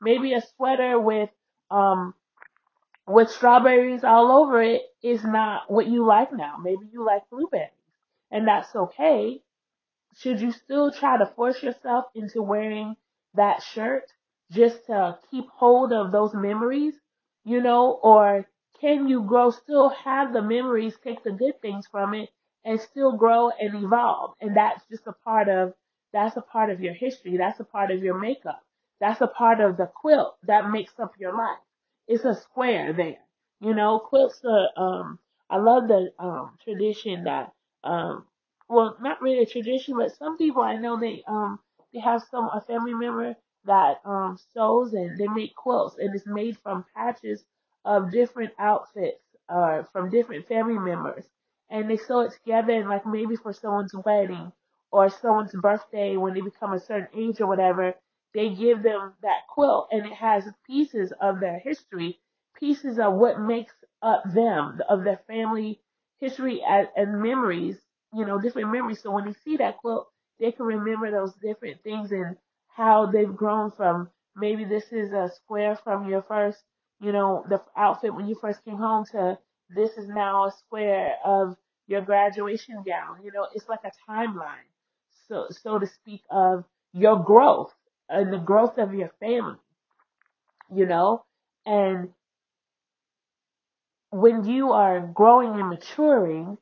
Maybe 0.00 0.34
a 0.34 0.42
sweater 0.56 1.00
with, 1.00 1.30
um, 1.70 2.14
with 3.06 3.30
strawberries 3.30 4.04
all 4.04 4.30
over 4.30 4.62
it 4.62 4.82
is 5.02 5.24
not 5.24 5.70
what 5.70 5.88
you 5.88 6.06
like 6.06 6.32
now. 6.32 6.56
Maybe 6.62 6.86
you 6.92 7.04
like 7.04 7.22
blueberries 7.30 7.72
and 8.30 8.46
that's 8.46 8.74
okay 8.76 9.42
should 10.16 10.40
you 10.40 10.52
still 10.52 10.92
try 10.92 11.18
to 11.18 11.26
force 11.26 11.62
yourself 11.62 12.06
into 12.14 12.42
wearing 12.42 12.96
that 13.34 13.62
shirt 13.62 14.04
just 14.50 14.86
to 14.86 15.18
keep 15.30 15.46
hold 15.48 15.92
of 15.92 16.12
those 16.12 16.34
memories, 16.34 16.94
you 17.44 17.60
know, 17.62 17.92
or 18.02 18.46
can 18.80 19.08
you 19.08 19.22
grow, 19.22 19.50
still 19.50 19.90
have 19.90 20.32
the 20.32 20.42
memories, 20.42 20.96
take 21.02 21.22
the 21.22 21.32
good 21.32 21.60
things 21.62 21.86
from 21.86 22.14
it 22.14 22.30
and 22.64 22.80
still 22.80 23.12
grow 23.16 23.50
and 23.50 23.84
evolve? 23.84 24.34
And 24.40 24.56
that's 24.56 24.84
just 24.90 25.06
a 25.06 25.12
part 25.12 25.48
of, 25.48 25.74
that's 26.12 26.36
a 26.36 26.40
part 26.42 26.70
of 26.70 26.80
your 26.80 26.94
history. 26.94 27.36
That's 27.36 27.60
a 27.60 27.64
part 27.64 27.90
of 27.90 28.02
your 28.02 28.18
makeup. 28.18 28.62
That's 29.00 29.20
a 29.20 29.26
part 29.26 29.60
of 29.60 29.76
the 29.76 29.86
quilt 29.86 30.36
that 30.44 30.70
makes 30.70 30.98
up 30.98 31.14
your 31.18 31.36
life. 31.36 31.58
It's 32.08 32.24
a 32.24 32.34
square 32.34 32.92
there. 32.92 33.18
You 33.60 33.74
know, 33.74 33.98
quilts 34.00 34.44
are, 34.44 34.68
um, 34.76 35.18
I 35.48 35.56
love 35.58 35.88
the, 35.88 36.12
um, 36.18 36.58
tradition 36.62 37.24
that, 37.24 37.52
um, 37.84 38.26
well, 38.68 38.96
not 39.00 39.20
really 39.22 39.40
a 39.42 39.46
tradition, 39.46 39.96
but 39.96 40.12
some 40.16 40.36
people 40.38 40.62
I 40.62 40.76
know 40.76 40.98
they 40.98 41.24
um 41.26 41.58
they 41.92 42.00
have 42.00 42.22
some 42.30 42.48
a 42.52 42.60
family 42.60 42.94
member 42.94 43.36
that 43.64 44.00
um 44.04 44.38
sews 44.54 44.92
and 44.94 45.18
they 45.18 45.28
make 45.28 45.54
quilts 45.54 45.96
and 45.98 46.14
it's 46.14 46.26
made 46.26 46.56
from 46.58 46.84
patches 46.94 47.44
of 47.84 48.10
different 48.10 48.52
outfits 48.58 49.22
uh 49.48 49.82
from 49.92 50.10
different 50.10 50.46
family 50.48 50.78
members 50.78 51.24
and 51.70 51.88
they 51.90 51.96
sew 51.96 52.20
it 52.20 52.32
together 52.32 52.72
and 52.72 52.88
like 52.88 53.06
maybe 53.06 53.36
for 53.36 53.52
someone's 53.52 53.94
wedding 54.04 54.52
or 54.92 55.08
someone's 55.08 55.52
birthday 55.54 56.16
when 56.16 56.34
they 56.34 56.40
become 56.40 56.72
a 56.72 56.80
certain 56.80 57.08
age 57.18 57.40
or 57.40 57.46
whatever 57.46 57.94
they 58.34 58.50
give 58.50 58.82
them 58.82 59.14
that 59.22 59.46
quilt 59.48 59.88
and 59.90 60.06
it 60.06 60.12
has 60.12 60.44
pieces 60.66 61.12
of 61.20 61.40
their 61.40 61.58
history 61.58 62.20
pieces 62.56 62.98
of 62.98 63.14
what 63.14 63.40
makes 63.40 63.74
up 64.02 64.22
them 64.34 64.80
of 64.88 65.04
their 65.04 65.20
family 65.26 65.80
history 66.18 66.62
and, 66.62 66.88
and 66.96 67.20
memories 67.22 67.78
you 68.12 68.24
know, 68.24 68.40
different 68.40 68.72
memories. 68.72 69.00
So 69.00 69.12
when 69.12 69.24
they 69.24 69.34
see 69.44 69.56
that 69.58 69.78
quilt, 69.78 70.08
they 70.40 70.50
can 70.50 70.66
remember 70.66 71.10
those 71.12 71.32
different 71.34 71.80
things 71.84 72.10
and 72.10 72.36
how 72.76 73.06
they've 73.06 73.34
grown 73.34 73.70
from 73.70 74.10
maybe 74.36 74.64
this 74.64 74.84
is 74.92 75.12
a 75.12 75.30
square 75.34 75.76
from 75.82 76.08
your 76.08 76.22
first, 76.22 76.58
you 77.00 77.12
know, 77.12 77.44
the 77.48 77.60
outfit 77.76 78.14
when 78.14 78.28
you 78.28 78.36
first 78.40 78.64
came 78.64 78.76
home 78.76 79.04
to 79.12 79.38
this 79.68 79.90
is 79.96 80.08
now 80.08 80.46
a 80.46 80.52
square 80.52 81.14
of 81.24 81.56
your 81.86 82.00
graduation 82.00 82.82
gown. 82.86 83.22
You 83.22 83.32
know, 83.32 83.46
it's 83.54 83.68
like 83.68 83.80
a 83.84 83.92
timeline, 84.10 84.68
so 85.28 85.46
so 85.50 85.78
to 85.78 85.86
speak, 85.86 86.22
of 86.30 86.64
your 86.92 87.22
growth 87.22 87.72
and 88.08 88.32
the 88.32 88.38
growth 88.38 88.78
of 88.78 88.94
your 88.94 89.10
family. 89.20 89.58
You 90.72 90.86
know, 90.86 91.24
and 91.66 92.10
when 94.10 94.44
you 94.44 94.72
are 94.72 95.00
growing 95.00 95.58
and 95.58 95.68
maturing 95.68 96.58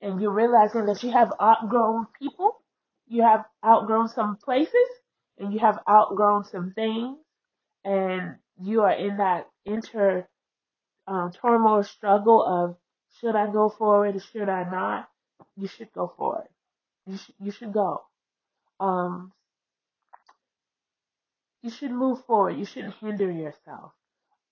and 0.00 0.20
you're 0.20 0.32
realizing 0.32 0.86
that 0.86 1.02
you 1.02 1.10
have 1.12 1.32
outgrown 1.40 2.06
people, 2.18 2.60
you 3.06 3.22
have 3.22 3.44
outgrown 3.64 4.08
some 4.08 4.36
places, 4.36 4.88
and 5.38 5.52
you 5.52 5.58
have 5.60 5.78
outgrown 5.88 6.44
some 6.44 6.72
things, 6.74 7.18
and 7.84 8.36
you 8.60 8.82
are 8.82 8.92
in 8.92 9.18
that 9.18 9.48
inter 9.64 10.26
um, 11.06 11.32
turmoil 11.32 11.82
struggle 11.82 12.42
of 12.44 12.76
should 13.20 13.36
I 13.36 13.50
go 13.52 13.68
forward 13.68 14.16
or 14.16 14.20
should 14.20 14.48
I 14.48 14.68
not? 14.70 15.08
You 15.56 15.68
should 15.68 15.92
go 15.92 16.12
forward. 16.16 16.48
You 17.06 17.16
should 17.18 17.34
you 17.40 17.50
should 17.52 17.72
go. 17.72 18.02
Um, 18.80 19.32
you 21.62 21.70
should 21.70 21.92
move 21.92 22.24
forward. 22.26 22.56
You 22.58 22.64
shouldn't 22.64 22.94
hinder 22.96 23.30
yourself. 23.30 23.92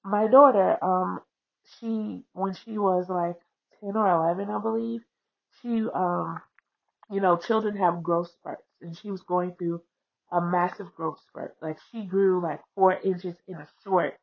My 0.04 0.26
daughter, 0.28 0.78
um, 0.82 1.20
she 1.64 2.22
when 2.32 2.54
she 2.54 2.78
was 2.78 3.08
like 3.08 3.36
ten 3.80 3.96
or 3.96 4.08
eleven, 4.10 4.50
I 4.50 4.60
believe, 4.60 5.02
she 5.62 5.84
um 5.94 6.40
you 7.10 7.20
know, 7.20 7.36
children 7.36 7.76
have 7.76 8.02
growth 8.02 8.30
spurts, 8.30 8.62
and 8.80 8.96
she 8.96 9.10
was 9.10 9.22
going 9.22 9.54
through 9.56 9.82
a 10.32 10.40
massive 10.40 10.94
growth 10.94 11.20
spurt. 11.28 11.56
Like 11.60 11.78
she 11.90 12.02
grew 12.04 12.42
like 12.42 12.60
four 12.74 12.98
inches 13.00 13.34
in 13.48 13.56
a 13.56 13.68
short 13.84 14.14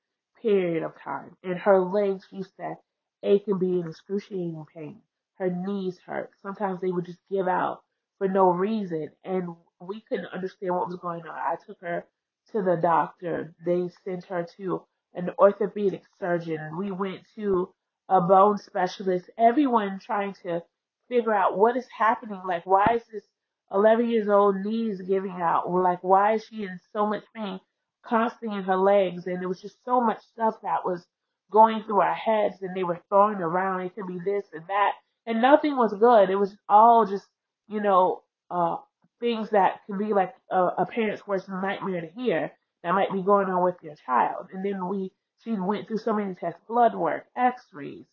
period 0.41 0.83
of 0.83 0.93
time, 1.03 1.35
and 1.43 1.57
her 1.59 1.79
legs 1.79 2.25
used 2.31 2.55
to 2.59 2.75
ache 3.23 3.43
and 3.47 3.59
be 3.59 3.79
in 3.79 3.87
excruciating 3.87 4.65
pain. 4.73 5.01
Her 5.35 5.49
knees 5.49 5.99
hurt. 6.05 6.31
Sometimes 6.41 6.81
they 6.81 6.91
would 6.91 7.05
just 7.05 7.19
give 7.29 7.47
out 7.47 7.81
for 8.17 8.27
no 8.27 8.49
reason, 8.51 9.09
and 9.23 9.55
we 9.79 10.01
couldn't 10.07 10.33
understand 10.33 10.73
what 10.73 10.87
was 10.87 10.97
going 10.97 11.21
on. 11.21 11.29
I 11.29 11.55
took 11.65 11.79
her 11.81 12.05
to 12.51 12.61
the 12.61 12.77
doctor. 12.81 13.53
They 13.65 13.89
sent 14.03 14.25
her 14.25 14.47
to 14.57 14.83
an 15.13 15.31
orthopedic 15.37 16.03
surgeon. 16.19 16.77
We 16.77 16.91
went 16.91 17.21
to 17.35 17.73
a 18.09 18.21
bone 18.21 18.57
specialist. 18.57 19.29
Everyone 19.37 19.99
trying 19.99 20.33
to 20.43 20.63
figure 21.09 21.33
out 21.33 21.57
what 21.57 21.77
is 21.77 21.87
happening. 21.95 22.41
Like, 22.47 22.65
why 22.65 22.85
is 22.95 23.03
this 23.11 23.23
11 23.71 24.09
years 24.09 24.27
old 24.27 24.57
knees 24.57 25.01
giving 25.01 25.39
out? 25.41 25.63
Or 25.65 25.81
like, 25.81 26.03
why 26.03 26.35
is 26.35 26.45
she 26.45 26.63
in 26.63 26.79
so 26.93 27.05
much 27.05 27.23
pain 27.35 27.59
constantly 28.05 28.57
in 28.57 28.63
her 28.63 28.77
legs? 28.77 29.27
And 29.27 29.41
there 29.41 29.49
was 29.49 29.61
just 29.61 29.77
so 29.85 30.01
much 30.01 30.19
stuff 30.33 30.55
that 30.63 30.85
was 30.85 31.05
going 31.51 31.83
through 31.83 32.01
our 32.01 32.15
heads 32.15 32.61
and 32.61 32.75
they 32.75 32.83
were 32.83 32.99
throwing 33.09 33.37
around. 33.37 33.81
It 33.81 33.95
could 33.95 34.07
be 34.07 34.19
this 34.23 34.45
and 34.53 34.63
that. 34.67 34.93
And 35.25 35.41
nothing 35.41 35.75
was 35.75 35.93
good. 35.93 36.29
It 36.29 36.35
was 36.35 36.55
all 36.69 37.05
just, 37.05 37.25
you 37.67 37.81
know, 37.81 38.23
uh, 38.49 38.77
things 39.19 39.49
that 39.51 39.81
could 39.85 39.99
be 39.99 40.13
like 40.13 40.33
a, 40.51 40.57
a 40.77 40.85
parent's 40.85 41.25
worst 41.27 41.49
nightmare 41.49 42.01
to 42.01 42.07
hear 42.07 42.51
that 42.83 42.93
might 42.93 43.11
be 43.11 43.21
going 43.21 43.47
on 43.47 43.63
with 43.63 43.75
your 43.81 43.95
child. 44.05 44.47
And 44.53 44.63
then 44.63 44.87
we, 44.87 45.11
she 45.43 45.51
went 45.51 45.87
through 45.87 45.97
so 45.97 46.13
many 46.13 46.35
tests, 46.35 46.59
blood 46.67 46.95
work, 46.95 47.25
x-rays, 47.35 48.05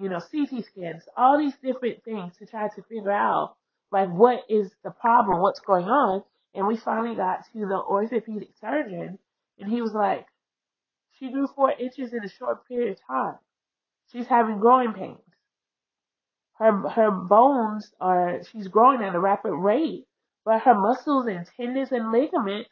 you 0.00 0.08
know, 0.08 0.20
CT 0.20 0.64
scans, 0.64 1.04
all 1.16 1.38
these 1.38 1.56
different 1.62 2.04
things 2.04 2.36
to 2.38 2.46
try 2.46 2.68
to 2.68 2.82
figure 2.82 3.10
out 3.10 3.56
like 3.90 4.08
what 4.08 4.44
is 4.48 4.70
the 4.84 4.90
problem, 4.90 5.40
what's 5.40 5.60
going 5.60 5.86
on. 5.86 6.22
And 6.54 6.66
we 6.66 6.76
finally 6.76 7.14
got 7.14 7.44
to 7.52 7.66
the 7.66 7.76
orthopedic 7.76 8.50
surgeon 8.60 9.18
and 9.58 9.70
he 9.70 9.82
was 9.82 9.92
like, 9.92 10.26
she 11.18 11.30
grew 11.30 11.46
four 11.46 11.72
inches 11.72 12.12
in 12.12 12.24
a 12.24 12.28
short 12.28 12.66
period 12.66 12.92
of 12.92 13.06
time. 13.06 13.36
She's 14.12 14.26
having 14.26 14.58
growing 14.58 14.92
pains. 14.92 15.18
Her, 16.58 16.88
her 16.88 17.10
bones 17.10 17.92
are, 18.00 18.40
she's 18.50 18.68
growing 18.68 19.02
at 19.02 19.14
a 19.14 19.20
rapid 19.20 19.52
rate, 19.52 20.06
but 20.44 20.62
her 20.62 20.74
muscles 20.74 21.26
and 21.26 21.46
tendons 21.56 21.92
and 21.92 22.12
ligaments 22.12 22.70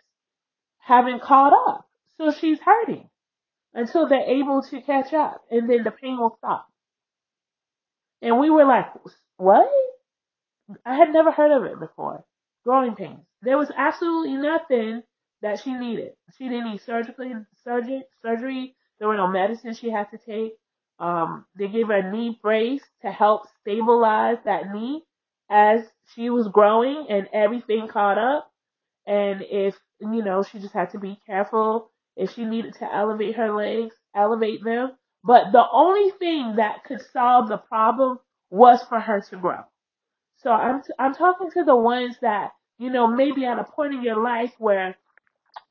haven't 0.79 1.23
caught 1.23 1.53
up. 1.69 1.87
So 2.17 2.31
she's 2.31 2.59
hurting 2.61 3.09
until 3.75 4.09
they're 4.09 4.21
able 4.21 4.63
to 4.63 4.81
catch 4.83 5.13
up 5.13 5.43
and 5.51 5.69
then 5.69 5.83
the 5.83 5.91
pain 5.91 6.19
will 6.19 6.37
stop. 6.39 6.69
And 8.23 8.39
we 8.39 8.49
were 8.49 8.65
like, 8.65 8.87
what? 9.37 9.69
I 10.85 10.95
had 10.97 11.13
never 11.13 11.31
heard 11.31 11.53
of 11.53 11.65
it 11.65 11.79
before. 11.81 12.25
Growing 12.65 12.95
pains. 12.95 13.25
There 13.43 13.59
was 13.59 13.71
absolutely 13.77 14.35
nothing 14.37 15.03
that 15.43 15.61
she 15.61 15.75
needed. 15.75 16.13
She 16.39 16.49
didn't 16.49 16.71
need 16.71 16.81
surgically 16.83 17.33
surgery. 17.65 18.05
Surgery. 18.23 18.77
There 18.99 19.09
were 19.09 19.17
no 19.17 19.27
medicines 19.27 19.79
she 19.79 19.91
had 19.91 20.11
to 20.11 20.19
take. 20.19 20.55
Um, 20.99 21.45
they 21.57 21.69
gave 21.69 21.89
her 21.89 21.95
a 21.95 22.11
knee 22.11 22.39
brace 22.43 22.83
to 23.03 23.11
help 23.11 23.43
stabilize 23.61 24.39
that 24.45 24.73
knee 24.73 25.03
as 25.51 25.85
she 26.15 26.31
was 26.31 26.49
growing 26.49 27.07
and 27.11 27.29
everything 27.33 27.89
caught 27.89 28.19
up. 28.19 28.51
And 29.07 29.43
if 29.43 29.77
you 30.01 30.23
know, 30.25 30.43
she 30.43 30.59
just 30.59 30.73
had 30.75 30.91
to 30.91 30.99
be 30.99 31.21
careful. 31.27 31.91
If 32.17 32.35
she 32.35 32.45
needed 32.45 32.75
to 32.75 32.95
elevate 32.95 33.37
her 33.37 33.53
legs, 33.53 33.95
elevate 34.15 34.65
them. 34.65 34.93
But 35.25 35.53
the 35.53 35.65
only 35.71 36.11
thing 36.13 36.57
that 36.57 36.85
could 36.85 37.03
solve 37.13 37.49
the 37.49 37.59
problem 37.59 38.19
was 38.51 38.83
for 38.85 39.01
her 39.01 39.21
to 39.21 39.37
grow. 39.37 39.61
So 40.45 40.53
I'm 40.53 40.83
t- 40.83 40.93
I'm 40.99 41.15
talking 41.15 41.51
to 41.53 41.65
the 41.65 41.77
ones 41.77 42.17
that 42.23 42.53
you 42.79 42.91
know 42.91 43.09
maybe 43.09 43.47
at 43.47 43.59
a 43.59 43.65
point 43.65 43.95
in 43.95 44.03
your 44.05 44.23
life 44.23 44.53
where 44.59 44.97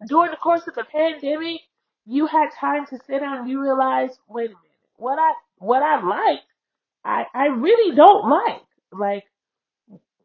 during 0.08 0.32
the 0.32 0.38
course 0.38 0.64
of 0.68 0.76
the 0.76 0.84
pandemic 0.84 1.62
you 2.06 2.28
had 2.28 2.50
time 2.60 2.86
to 2.88 2.98
sit 3.08 3.20
down 3.20 3.40
and 3.40 3.50
you 3.50 3.62
realize, 3.62 4.10
wait 4.28 4.48
a 4.48 4.50
minute, 4.50 4.60
what 4.98 5.20
I 5.20 5.34
what 5.60 5.84
I 5.84 6.06
like, 6.06 6.42
I 7.06 7.26
I 7.34 7.46
really 7.48 7.96
don't 7.96 8.30
like. 8.30 8.64
Like 8.92 9.26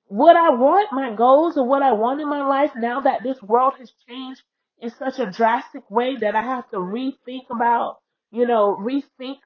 what 0.08 0.36
I 0.36 0.50
want, 0.50 0.92
my 0.92 1.14
goals 1.14 1.58
or 1.58 1.66
what 1.66 1.82
I 1.82 1.92
want 1.92 2.20
in 2.20 2.28
my 2.28 2.46
life 2.46 2.72
now 2.74 3.00
that 3.02 3.22
this 3.22 3.42
world 3.42 3.74
has 3.78 3.92
changed 4.08 4.42
in 4.80 4.90
such 4.98 5.18
a 5.18 5.30
drastic 5.30 5.90
way 5.90 6.16
that 6.16 6.34
I 6.34 6.42
have 6.42 6.70
to 6.70 6.78
rethink 6.78 7.50
about, 7.50 7.98
you 8.30 8.46
know, 8.46 8.76
rethink 8.80 9.38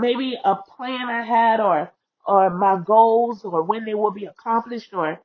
maybe 0.00 0.38
a 0.44 0.56
plan 0.56 1.08
I 1.08 1.24
had 1.24 1.60
or 1.60 1.92
or 2.26 2.50
my 2.50 2.78
goals 2.84 3.44
or 3.44 3.62
when 3.62 3.84
they 3.84 3.94
will 3.94 4.12
be 4.12 4.26
accomplished 4.26 4.92
or 4.92 5.20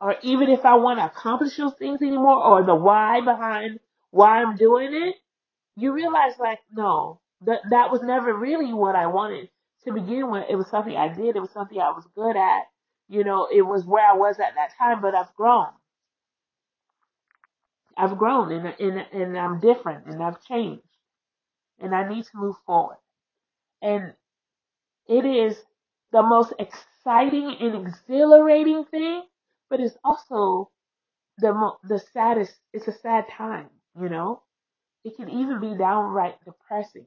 or 0.00 0.16
even 0.22 0.48
if 0.48 0.64
I 0.64 0.74
want 0.76 0.98
to 0.98 1.04
accomplish 1.04 1.56
those 1.56 1.74
things 1.74 2.00
anymore, 2.00 2.42
or 2.42 2.62
the 2.64 2.74
why 2.74 3.20
behind 3.20 3.80
why 4.10 4.42
I'm 4.42 4.56
doing 4.56 4.94
it, 4.94 5.16
you 5.76 5.92
realize 5.92 6.32
like, 6.38 6.60
no, 6.72 7.20
that 7.42 7.60
that 7.70 7.90
was 7.90 8.02
never 8.02 8.32
really 8.34 8.72
what 8.72 8.96
I 8.96 9.06
wanted 9.08 9.50
to 9.84 9.92
begin 9.92 10.30
with. 10.30 10.44
It 10.48 10.56
was 10.56 10.68
something 10.68 10.96
I 10.96 11.08
did. 11.08 11.36
It 11.36 11.40
was 11.40 11.50
something 11.50 11.78
I 11.78 11.90
was 11.90 12.06
good 12.14 12.36
at. 12.36 12.62
You 13.08 13.24
know, 13.24 13.48
it 13.52 13.62
was 13.62 13.84
where 13.84 14.08
I 14.08 14.14
was 14.14 14.38
at 14.38 14.54
that 14.54 14.70
time, 14.78 15.02
but 15.02 15.14
I've 15.14 15.34
grown. 15.34 15.68
I've 17.96 18.16
grown 18.16 18.52
and, 18.52 18.74
and, 18.80 19.06
and 19.12 19.38
I'm 19.38 19.60
different 19.60 20.06
and 20.06 20.22
I've 20.22 20.42
changed 20.44 20.82
and 21.80 21.94
I 21.94 22.08
need 22.08 22.24
to 22.24 22.30
move 22.36 22.56
forward. 22.64 22.96
And 23.82 24.14
it 25.06 25.24
is 25.26 25.56
the 26.12 26.22
most 26.22 26.52
exciting 26.58 27.56
and 27.60 27.86
exhilarating 27.86 28.84
thing, 28.86 29.24
but 29.70 29.80
it's 29.80 29.96
also 30.04 30.70
the 31.38 31.52
mo- 31.54 31.78
the 31.84 31.98
saddest 31.98 32.54
it's 32.72 32.88
a 32.88 32.92
sad 32.92 33.28
time 33.28 33.70
you 34.00 34.08
know? 34.08 34.42
It 35.04 35.16
can 35.16 35.30
even 35.30 35.60
be 35.60 35.76
downright 35.76 36.42
depressing 36.44 37.06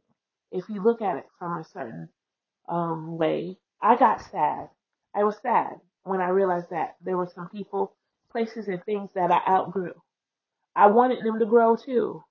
if 0.51 0.69
you 0.69 0.81
look 0.83 1.01
at 1.01 1.17
it 1.17 1.27
from 1.39 1.57
a 1.59 1.63
certain 1.63 2.09
um 2.69 3.17
way. 3.17 3.59
I 3.81 3.95
got 3.97 4.21
sad. 4.21 4.69
I 5.15 5.23
was 5.25 5.37
sad 5.39 5.81
when 6.03 6.21
i 6.21 6.29
realized 6.29 6.69
that 6.71 6.97
there 7.01 7.17
were 7.17 7.27
some 7.27 7.49
people 7.49 7.95
places 8.31 8.67
and 8.69 8.83
things 8.85 9.11
that 9.13 9.31
i 9.31 9.41
outgrew. 9.47 9.93
I 10.75 10.87
wanted 10.87 11.23
them 11.25 11.39
to 11.39 11.45
grow 11.47 11.75
too. 11.75 12.23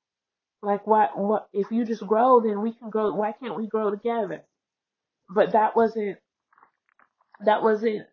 Like 0.62 0.86
what 0.86 1.18
what 1.18 1.48
if 1.52 1.70
you 1.72 1.84
just 1.84 2.06
grow 2.06 2.40
then 2.40 2.62
we 2.62 2.72
can 2.74 2.90
grow 2.90 3.14
why 3.14 3.32
can't 3.32 3.56
we 3.56 3.66
grow 3.68 3.90
together? 3.90 4.44
But 5.28 5.52
that 5.52 5.74
wasn't 5.76 6.18
that 7.44 7.62
wasn't 7.62 8.06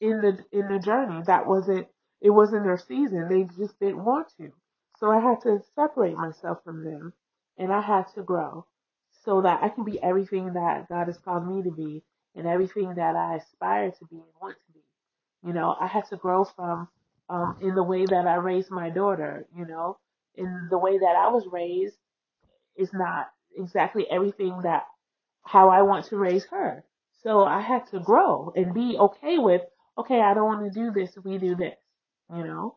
in 0.00 0.20
the 0.20 0.38
in 0.52 0.68
the 0.68 0.78
journey. 0.78 1.22
That 1.26 1.46
wasn't 1.46 1.86
it 2.20 2.30
wasn't 2.30 2.64
their 2.64 2.78
season. 2.78 3.28
They 3.28 3.44
just 3.58 3.78
didn't 3.80 4.04
want 4.04 4.28
to. 4.38 4.52
So 4.98 5.10
I 5.10 5.20
had 5.20 5.40
to 5.42 5.60
separate 5.74 6.16
myself 6.16 6.58
from 6.64 6.84
them 6.84 7.12
and 7.58 7.72
I 7.72 7.80
had 7.80 8.06
to 8.14 8.22
grow 8.22 8.66
so 9.24 9.42
that 9.42 9.62
I 9.62 9.68
can 9.68 9.84
be 9.84 10.02
everything 10.02 10.54
that 10.54 10.88
God 10.88 11.06
has 11.06 11.18
called 11.18 11.46
me 11.46 11.62
to 11.62 11.70
be 11.70 12.02
and 12.34 12.46
everything 12.46 12.94
that 12.96 13.16
I 13.16 13.36
aspire 13.36 13.90
to 13.90 14.04
be 14.06 14.16
and 14.16 14.24
want 14.40 14.56
to 14.56 14.72
be. 14.72 14.80
You 15.48 15.52
know, 15.52 15.76
I 15.78 15.86
had 15.86 16.06
to 16.10 16.16
grow 16.16 16.44
from 16.44 16.88
um 17.28 17.58
in 17.60 17.74
the 17.74 17.82
way 17.82 18.04
that 18.06 18.26
I 18.26 18.36
raised 18.36 18.70
my 18.70 18.90
daughter, 18.90 19.46
you 19.56 19.66
know, 19.66 19.98
in 20.36 20.68
the 20.70 20.78
way 20.78 20.98
that 20.98 21.16
I 21.16 21.28
was 21.28 21.46
raised 21.50 21.96
is 22.76 22.92
not 22.92 23.26
exactly 23.56 24.06
everything 24.10 24.62
that 24.62 24.84
how 25.44 25.68
I 25.70 25.82
want 25.82 26.06
to 26.06 26.16
raise 26.16 26.44
her. 26.46 26.84
So 27.24 27.42
I 27.44 27.60
had 27.60 27.86
to 27.90 28.00
grow 28.00 28.52
and 28.54 28.74
be 28.74 28.96
okay 28.98 29.38
with, 29.38 29.62
okay, 29.98 30.20
I 30.20 30.34
don't 30.34 30.44
want 30.44 30.72
to 30.72 30.78
do 30.78 30.90
this 30.90 31.16
we 31.24 31.38
do 31.38 31.54
this, 31.54 31.76
you 32.30 32.44
know? 32.44 32.76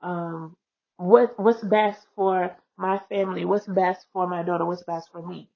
Um, 0.00 0.56
what, 0.98 1.38
what's 1.38 1.62
best 1.64 2.06
for 2.14 2.56
my 2.78 3.00
family? 3.08 3.44
What's 3.44 3.66
best 3.66 4.06
for 4.12 4.28
my 4.28 4.44
daughter? 4.44 4.64
What's 4.64 4.84
best 4.84 5.10
for 5.10 5.26
me? 5.26 5.50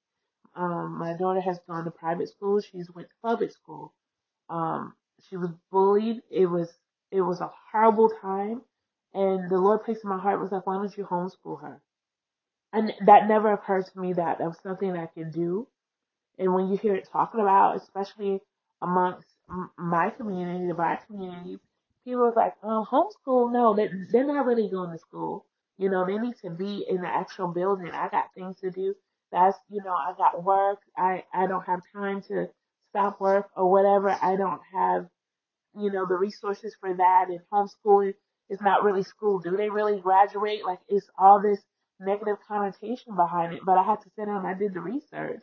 Um, 0.55 0.97
my 0.99 1.13
daughter 1.13 1.39
has 1.39 1.59
gone 1.69 1.85
to 1.85 1.91
private 1.91 2.27
school. 2.29 2.59
She's 2.59 2.91
went 2.91 3.07
to 3.07 3.15
public 3.23 3.51
school. 3.51 3.93
Um, 4.49 4.93
she 5.29 5.37
was 5.37 5.51
bullied. 5.71 6.21
It 6.29 6.47
was, 6.47 6.69
it 7.11 7.21
was 7.21 7.39
a 7.39 7.51
horrible 7.71 8.11
time. 8.21 8.61
And 9.13 9.49
the 9.49 9.57
Lord 9.57 9.83
placed 9.85 10.03
in 10.03 10.09
my 10.09 10.19
heart 10.19 10.41
was 10.41 10.51
like, 10.51 10.67
why 10.67 10.75
don't 10.75 10.97
you 10.97 11.05
homeschool 11.05 11.61
her? 11.61 11.81
And 12.73 12.93
that 13.05 13.29
never 13.29 13.53
occurred 13.53 13.85
to 13.85 13.99
me 13.99 14.13
that 14.13 14.39
that 14.39 14.47
was 14.47 14.59
something 14.61 14.97
I 14.97 15.05
could 15.05 15.31
do 15.31 15.67
And 16.37 16.53
when 16.53 16.69
you 16.69 16.77
hear 16.77 16.95
it 16.95 17.09
talking 17.11 17.41
about, 17.41 17.77
especially 17.77 18.39
amongst 18.81 19.27
my 19.77 20.09
community, 20.11 20.67
the 20.67 20.73
black 20.73 21.07
community, 21.07 21.57
people 22.05 22.23
are 22.25 22.33
like, 22.35 22.53
um, 22.63 22.85
homeschool, 22.85 23.51
no, 23.51 23.75
they, 23.75 23.89
they're 24.11 24.27
not 24.27 24.45
really 24.45 24.69
going 24.69 24.91
to 24.91 24.99
school. 24.99 25.45
You 25.77 25.89
know, 25.89 26.05
they 26.05 26.17
need 26.17 26.35
to 26.43 26.49
be 26.49 26.85
in 26.89 27.01
the 27.01 27.07
actual 27.07 27.47
building. 27.49 27.91
I 27.91 28.09
got 28.09 28.33
things 28.35 28.59
to 28.61 28.71
do. 28.71 28.95
That's, 29.31 29.57
you 29.69 29.81
know, 29.83 29.93
I 29.93 30.13
got 30.17 30.43
work. 30.43 30.79
I, 30.97 31.23
I 31.33 31.47
don't 31.47 31.65
have 31.65 31.81
time 31.93 32.21
to 32.29 32.47
stop 32.89 33.19
work 33.21 33.49
or 33.55 33.69
whatever. 33.71 34.09
I 34.21 34.35
don't 34.35 34.61
have 34.73 35.07
you 35.77 35.91
know, 35.91 36.05
the 36.07 36.15
resources 36.15 36.75
for 36.79 36.93
that 36.95 37.25
and 37.29 37.39
homeschooling 37.53 38.13
is 38.49 38.61
not 38.61 38.83
really 38.83 39.03
school. 39.03 39.39
Do 39.39 39.55
they 39.55 39.69
really 39.69 39.99
graduate? 39.99 40.65
Like 40.65 40.79
it's 40.87 41.09
all 41.17 41.41
this 41.41 41.59
negative 41.99 42.37
connotation 42.47 43.15
behind 43.15 43.53
it. 43.53 43.61
But 43.65 43.77
I 43.77 43.83
had 43.83 44.01
to 44.01 44.09
sit 44.15 44.25
down 44.25 44.37
and 44.37 44.47
I 44.47 44.53
did 44.53 44.73
the 44.73 44.81
research. 44.81 45.41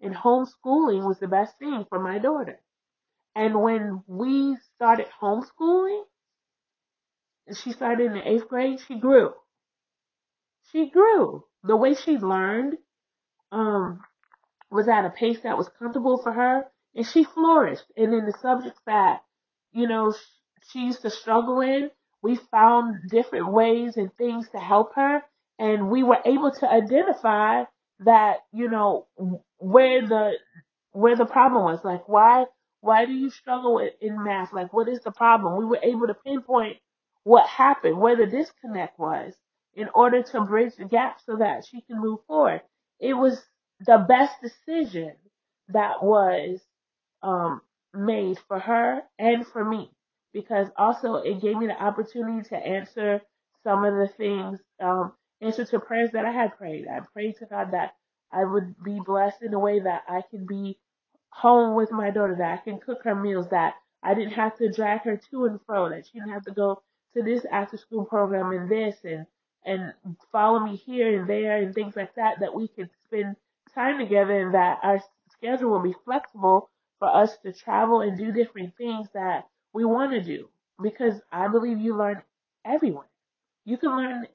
And 0.00 0.14
homeschooling 0.14 1.06
was 1.06 1.18
the 1.18 1.28
best 1.28 1.58
thing 1.58 1.86
for 1.88 1.98
my 1.98 2.18
daughter. 2.18 2.60
And 3.34 3.62
when 3.62 4.02
we 4.06 4.56
started 4.74 5.06
homeschooling, 5.20 6.02
and 7.46 7.56
she 7.56 7.72
started 7.72 8.06
in 8.06 8.12
the 8.14 8.28
eighth 8.28 8.48
grade, 8.48 8.80
she 8.86 8.98
grew. 8.98 9.32
She 10.72 10.90
grew. 10.90 11.44
The 11.62 11.76
way 11.76 11.94
she 11.94 12.18
learned, 12.18 12.78
um, 13.52 14.00
was 14.70 14.88
at 14.88 15.04
a 15.04 15.10
pace 15.10 15.40
that 15.42 15.56
was 15.56 15.68
comfortable 15.78 16.18
for 16.18 16.32
her, 16.32 16.66
and 16.94 17.06
she 17.06 17.24
flourished. 17.24 17.84
And 17.96 18.12
in 18.12 18.26
the 18.26 18.32
subjects 18.40 18.80
that, 18.86 19.22
you 19.72 19.86
know, 19.86 20.12
she 20.70 20.80
used 20.80 21.02
to 21.02 21.10
struggle 21.10 21.60
in, 21.60 21.90
we 22.22 22.36
found 22.36 23.08
different 23.08 23.52
ways 23.52 23.96
and 23.96 24.12
things 24.16 24.48
to 24.50 24.58
help 24.58 24.94
her, 24.96 25.22
and 25.58 25.90
we 25.90 26.02
were 26.02 26.18
able 26.24 26.50
to 26.50 26.68
identify 26.68 27.64
that, 28.00 28.38
you 28.52 28.68
know, 28.68 29.06
where 29.58 30.06
the 30.06 30.32
where 30.92 31.16
the 31.16 31.26
problem 31.26 31.64
was. 31.64 31.84
Like, 31.84 32.08
why 32.08 32.46
why 32.80 33.06
do 33.06 33.12
you 33.12 33.30
struggle 33.30 33.78
in 34.00 34.22
math? 34.22 34.52
Like, 34.52 34.72
what 34.72 34.88
is 34.88 35.00
the 35.00 35.10
problem? 35.12 35.56
We 35.56 35.64
were 35.64 35.80
able 35.82 36.06
to 36.06 36.14
pinpoint 36.14 36.78
what 37.24 37.46
happened, 37.48 37.98
where 37.98 38.16
the 38.16 38.26
disconnect 38.26 38.98
was, 38.98 39.34
in 39.74 39.88
order 39.94 40.22
to 40.22 40.40
bridge 40.42 40.76
the 40.76 40.84
gap 40.84 41.20
so 41.26 41.36
that 41.36 41.66
she 41.66 41.80
can 41.82 42.00
move 42.00 42.20
forward. 42.26 42.62
It 43.00 43.14
was 43.14 43.42
the 43.80 44.04
best 44.08 44.34
decision 44.42 45.12
that 45.68 46.02
was 46.02 46.60
um, 47.22 47.60
made 47.94 48.38
for 48.48 48.58
her 48.58 49.02
and 49.18 49.46
for 49.46 49.64
me 49.64 49.90
because 50.32 50.68
also 50.76 51.16
it 51.16 51.40
gave 51.40 51.56
me 51.56 51.66
the 51.66 51.82
opportunity 51.82 52.48
to 52.48 52.56
answer 52.56 53.22
some 53.64 53.84
of 53.84 53.94
the 53.94 54.08
things, 54.16 54.60
um, 54.80 55.12
answer 55.40 55.64
to 55.64 55.80
prayers 55.80 56.10
that 56.12 56.24
I 56.24 56.32
had 56.32 56.56
prayed. 56.56 56.86
I 56.88 57.00
prayed 57.12 57.36
to 57.38 57.46
God 57.46 57.72
that 57.72 57.94
I 58.32 58.44
would 58.44 58.74
be 58.82 59.00
blessed 59.04 59.42
in 59.42 59.54
a 59.54 59.58
way 59.58 59.80
that 59.80 60.02
I 60.08 60.22
can 60.30 60.46
be 60.46 60.78
home 61.30 61.76
with 61.76 61.90
my 61.92 62.10
daughter, 62.10 62.36
that 62.38 62.60
I 62.60 62.62
can 62.62 62.78
cook 62.78 63.04
her 63.04 63.14
meals, 63.14 63.48
that 63.50 63.74
I 64.02 64.14
didn't 64.14 64.32
have 64.32 64.56
to 64.58 64.72
drag 64.72 65.02
her 65.02 65.20
to 65.30 65.44
and 65.44 65.60
fro, 65.66 65.90
that 65.90 66.06
she 66.06 66.18
didn't 66.18 66.32
have 66.32 66.44
to 66.44 66.52
go 66.52 66.82
to 67.14 67.22
this 67.22 67.44
after 67.50 67.76
school 67.76 68.04
program 68.04 68.52
and 68.52 68.70
this 68.70 68.96
and 69.04 69.26
and 69.64 69.92
follow 70.30 70.60
me 70.60 70.76
here 70.76 71.18
and 71.18 71.28
there 71.28 71.56
and 71.56 71.74
things 71.74 71.96
like 71.96 72.14
that, 72.14 72.38
that 72.40 72.54
we 72.54 72.68
could 72.68 72.88
spend 73.06 73.34
time 73.74 73.98
together 73.98 74.40
and 74.40 74.54
that 74.54 74.78
our 74.82 75.02
schedule 75.32 75.70
will 75.70 75.82
be 75.82 75.94
flexible 76.04 76.70
for 77.00 77.08
us 77.14 77.36
to 77.38 77.52
travel 77.52 78.00
and 78.00 78.16
do 78.16 78.30
different 78.30 78.76
things 78.76 79.08
that 79.12 79.48
we 79.72 79.84
want 79.84 80.12
to 80.12 80.22
do. 80.22 80.48
Because 80.80 81.20
I 81.32 81.48
believe 81.48 81.80
you 81.80 81.96
learn 81.96 82.22
everywhere. 82.64 83.08
You 83.64 83.76
can 83.76 83.90
learn 83.90 84.26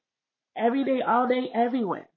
every 0.56 0.84
day, 0.84 1.02
all 1.02 1.28
day, 1.28 1.50
everywhere. 1.54 2.08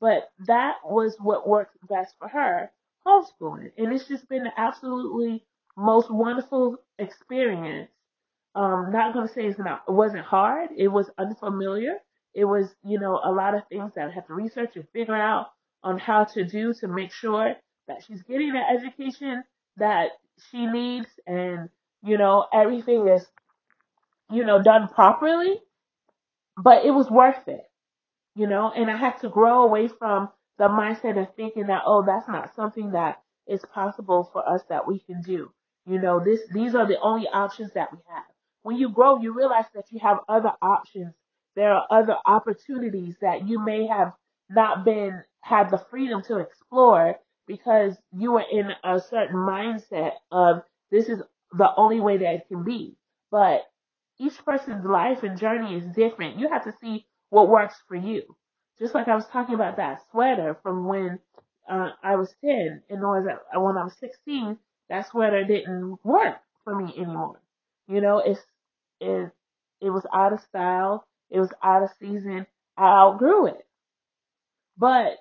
But 0.00 0.30
that 0.46 0.76
was 0.84 1.16
what 1.20 1.48
worked 1.48 1.76
best 1.88 2.14
for 2.18 2.28
her, 2.28 2.72
homeschooling. 3.06 3.72
And 3.76 3.92
it's 3.92 4.08
just 4.08 4.28
been 4.28 4.46
absolutely 4.56 5.44
most 5.76 6.10
wonderful 6.10 6.78
experience. 6.98 7.90
Um, 8.54 8.90
not 8.92 9.14
gonna 9.14 9.28
say 9.28 9.46
it's 9.46 9.58
not 9.58 9.84
it 9.88 9.92
wasn't 9.92 10.24
hard. 10.24 10.70
It 10.76 10.88
was 10.88 11.10
unfamiliar. 11.18 11.98
It 12.34 12.44
was, 12.44 12.74
you 12.84 12.98
know, 12.98 13.20
a 13.24 13.32
lot 13.32 13.54
of 13.54 13.66
things 13.68 13.94
that 13.94 14.08
I 14.08 14.12
had 14.12 14.26
to 14.28 14.34
research 14.34 14.76
and 14.76 14.88
figure 14.90 15.16
out 15.16 15.48
on 15.82 15.98
how 15.98 16.24
to 16.24 16.44
do 16.44 16.74
to 16.74 16.88
make 16.88 17.12
sure 17.12 17.54
that 17.88 18.04
she's 18.06 18.22
getting 18.22 18.52
the 18.52 18.60
education 18.60 19.44
that 19.76 20.10
she 20.50 20.66
needs 20.66 21.08
and, 21.26 21.68
you 22.02 22.18
know, 22.18 22.46
everything 22.52 23.08
is, 23.08 23.26
you 24.30 24.44
know, 24.44 24.62
done 24.62 24.88
properly. 24.88 25.60
But 26.56 26.84
it 26.84 26.90
was 26.92 27.10
worth 27.10 27.48
it 27.48 27.69
you 28.34 28.46
know, 28.46 28.72
and 28.74 28.90
I 28.90 28.96
had 28.96 29.18
to 29.20 29.28
grow 29.28 29.64
away 29.64 29.88
from 29.88 30.28
the 30.58 30.68
mindset 30.68 31.20
of 31.20 31.34
thinking 31.36 31.66
that, 31.66 31.82
oh, 31.86 32.04
that's 32.06 32.28
not 32.28 32.54
something 32.54 32.92
that 32.92 33.22
is 33.48 33.64
possible 33.74 34.30
for 34.32 34.48
us 34.48 34.62
that 34.68 34.86
we 34.86 35.00
can 35.00 35.22
do. 35.22 35.50
You 35.86 36.00
know, 36.00 36.22
this, 36.22 36.40
these 36.52 36.74
are 36.74 36.86
the 36.86 37.00
only 37.00 37.26
options 37.28 37.72
that 37.74 37.92
we 37.92 37.98
have. 38.08 38.24
When 38.62 38.76
you 38.76 38.90
grow, 38.90 39.20
you 39.20 39.32
realize 39.32 39.64
that 39.74 39.86
you 39.90 40.00
have 40.00 40.18
other 40.28 40.52
options. 40.62 41.14
There 41.56 41.72
are 41.72 41.86
other 41.90 42.16
opportunities 42.26 43.16
that 43.22 43.48
you 43.48 43.64
may 43.64 43.86
have 43.86 44.12
not 44.50 44.84
been, 44.84 45.24
had 45.42 45.70
the 45.70 45.84
freedom 45.90 46.22
to 46.24 46.38
explore 46.38 47.16
because 47.46 47.96
you 48.12 48.32
were 48.32 48.44
in 48.50 48.70
a 48.84 49.00
certain 49.00 49.36
mindset 49.36 50.12
of 50.30 50.62
this 50.90 51.08
is 51.08 51.20
the 51.52 51.70
only 51.76 52.00
way 52.00 52.18
that 52.18 52.34
it 52.34 52.48
can 52.48 52.62
be. 52.62 52.96
But 53.30 53.62
each 54.18 54.36
person's 54.44 54.84
life 54.84 55.22
and 55.22 55.38
journey 55.38 55.76
is 55.76 55.84
different. 55.96 56.38
You 56.38 56.48
have 56.50 56.64
to 56.64 56.74
see 56.80 57.06
what 57.30 57.48
works 57.48 57.74
for 57.88 57.96
you. 57.96 58.36
Just 58.78 58.94
like 58.94 59.08
I 59.08 59.14
was 59.14 59.26
talking 59.32 59.54
about 59.54 59.76
that 59.76 60.00
sweater 60.10 60.56
from 60.62 60.86
when 60.86 61.18
uh, 61.70 61.90
I 62.02 62.16
was 62.16 62.34
10 62.44 62.82
and 62.88 63.00
was 63.00 63.24
when 63.24 63.76
I 63.76 63.84
was 63.84 63.94
16, 64.00 64.58
that 64.88 65.08
sweater 65.08 65.44
didn't 65.44 65.98
work 66.04 66.36
for 66.64 66.74
me 66.74 66.92
anymore. 66.96 67.40
You 67.88 68.00
know, 68.00 68.18
it's, 68.18 68.40
it, 69.00 69.30
it 69.80 69.90
was 69.90 70.04
out 70.12 70.32
of 70.32 70.40
style. 70.40 71.06
It 71.30 71.40
was 71.40 71.50
out 71.62 71.82
of 71.82 71.90
season. 71.98 72.46
I 72.76 72.84
outgrew 72.84 73.46
it. 73.46 73.66
But 74.76 75.18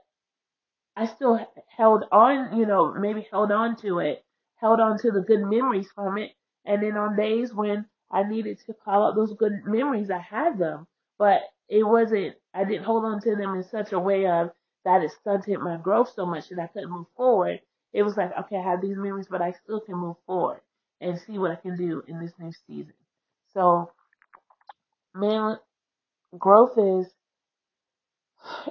I 0.95 1.05
still 1.05 1.39
held 1.77 2.05
on, 2.11 2.57
you 2.57 2.65
know, 2.65 2.93
maybe 2.93 3.27
held 3.31 3.51
on 3.51 3.75
to 3.77 3.99
it, 3.99 4.23
held 4.55 4.79
on 4.79 4.97
to 4.99 5.11
the 5.11 5.21
good 5.21 5.41
memories 5.41 5.87
from 5.93 6.17
it. 6.17 6.31
And 6.65 6.81
then 6.81 6.97
on 6.97 7.15
days 7.15 7.53
when 7.53 7.85
I 8.11 8.23
needed 8.23 8.59
to 8.65 8.73
call 8.73 9.07
up 9.07 9.15
those 9.15 9.33
good 9.33 9.65
memories, 9.65 10.09
I 10.09 10.19
had 10.19 10.57
them. 10.57 10.87
But 11.17 11.41
it 11.69 11.83
wasn't, 11.83 12.35
I 12.53 12.63
didn't 12.63 12.85
hold 12.85 13.05
on 13.05 13.21
to 13.21 13.35
them 13.35 13.55
in 13.55 13.63
such 13.63 13.91
a 13.91 13.99
way 13.99 14.25
of 14.27 14.51
that 14.85 15.03
it 15.03 15.11
stunted 15.11 15.59
my 15.59 15.77
growth 15.77 16.11
so 16.15 16.25
much 16.25 16.49
that 16.49 16.59
I 16.59 16.67
couldn't 16.67 16.91
move 16.91 17.07
forward. 17.15 17.59
It 17.93 18.03
was 18.03 18.17
like, 18.17 18.31
okay, 18.37 18.57
I 18.57 18.63
have 18.63 18.81
these 18.81 18.97
memories, 18.97 19.27
but 19.29 19.41
I 19.41 19.51
still 19.51 19.79
can 19.79 19.95
move 19.95 20.17
forward 20.25 20.61
and 21.01 21.19
see 21.19 21.37
what 21.37 21.51
I 21.51 21.55
can 21.55 21.77
do 21.77 22.03
in 22.07 22.19
this 22.19 22.33
new 22.39 22.51
season. 22.67 22.93
So, 23.53 23.91
man, 25.13 25.57
growth 26.37 26.77
is 26.77 27.11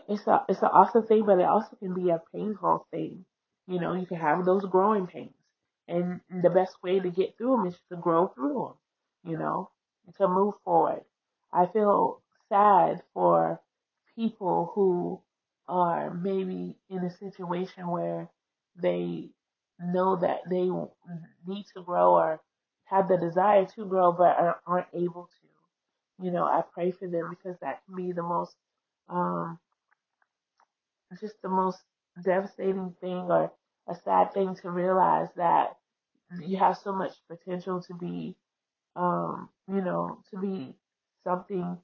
it's 0.08 0.26
a 0.26 0.44
it's 0.48 0.62
an 0.62 0.68
awesome 0.72 1.06
thing, 1.06 1.24
but 1.26 1.38
it 1.38 1.44
also 1.44 1.76
can 1.76 1.94
be 1.94 2.10
a 2.10 2.22
painful 2.34 2.86
thing. 2.90 3.24
You 3.66 3.80
know, 3.80 3.94
you 3.94 4.06
can 4.06 4.16
have 4.16 4.44
those 4.44 4.64
growing 4.64 5.06
pains, 5.06 5.34
and 5.86 6.20
the 6.30 6.50
best 6.50 6.76
way 6.82 7.00
to 7.00 7.10
get 7.10 7.36
through 7.36 7.56
them 7.56 7.66
is 7.66 7.76
to 7.90 7.96
grow 7.96 8.28
through 8.28 8.54
them. 9.24 9.32
You 9.32 9.38
know, 9.38 9.70
to 10.16 10.28
move 10.28 10.54
forward. 10.64 11.02
I 11.52 11.66
feel 11.66 12.22
sad 12.48 13.02
for 13.14 13.60
people 14.16 14.72
who 14.74 15.20
are 15.68 16.12
maybe 16.12 16.76
in 16.90 16.98
a 17.04 17.10
situation 17.10 17.88
where 17.88 18.28
they 18.76 19.30
know 19.80 20.16
that 20.16 20.40
they 20.50 20.68
need 21.46 21.66
to 21.74 21.82
grow 21.82 22.14
or 22.14 22.40
have 22.84 23.08
the 23.08 23.16
desire 23.18 23.66
to 23.66 23.84
grow 23.86 24.12
but 24.12 24.36
are, 24.38 24.60
aren't 24.66 24.88
able 24.94 25.28
to. 25.40 26.24
You 26.24 26.30
know, 26.32 26.44
I 26.44 26.62
pray 26.74 26.90
for 26.92 27.08
them 27.08 27.30
because 27.30 27.58
that 27.60 27.84
can 27.86 27.96
be 27.96 28.12
the 28.12 28.22
most 28.22 28.56
um, 29.08 29.58
just 31.20 31.40
the 31.42 31.48
most 31.48 31.78
devastating 32.24 32.94
thing 33.00 33.30
or 33.30 33.52
a 33.88 33.94
sad 33.94 34.32
thing 34.32 34.54
to 34.56 34.70
realize 34.70 35.28
that 35.36 35.76
you 36.40 36.58
have 36.58 36.76
so 36.78 36.92
much 36.92 37.12
potential 37.28 37.80
to 37.82 37.94
be, 37.94 38.36
um, 38.96 39.48
you 39.68 39.80
know, 39.80 40.18
to 40.30 40.38
be 40.40 40.74
something 41.24 41.78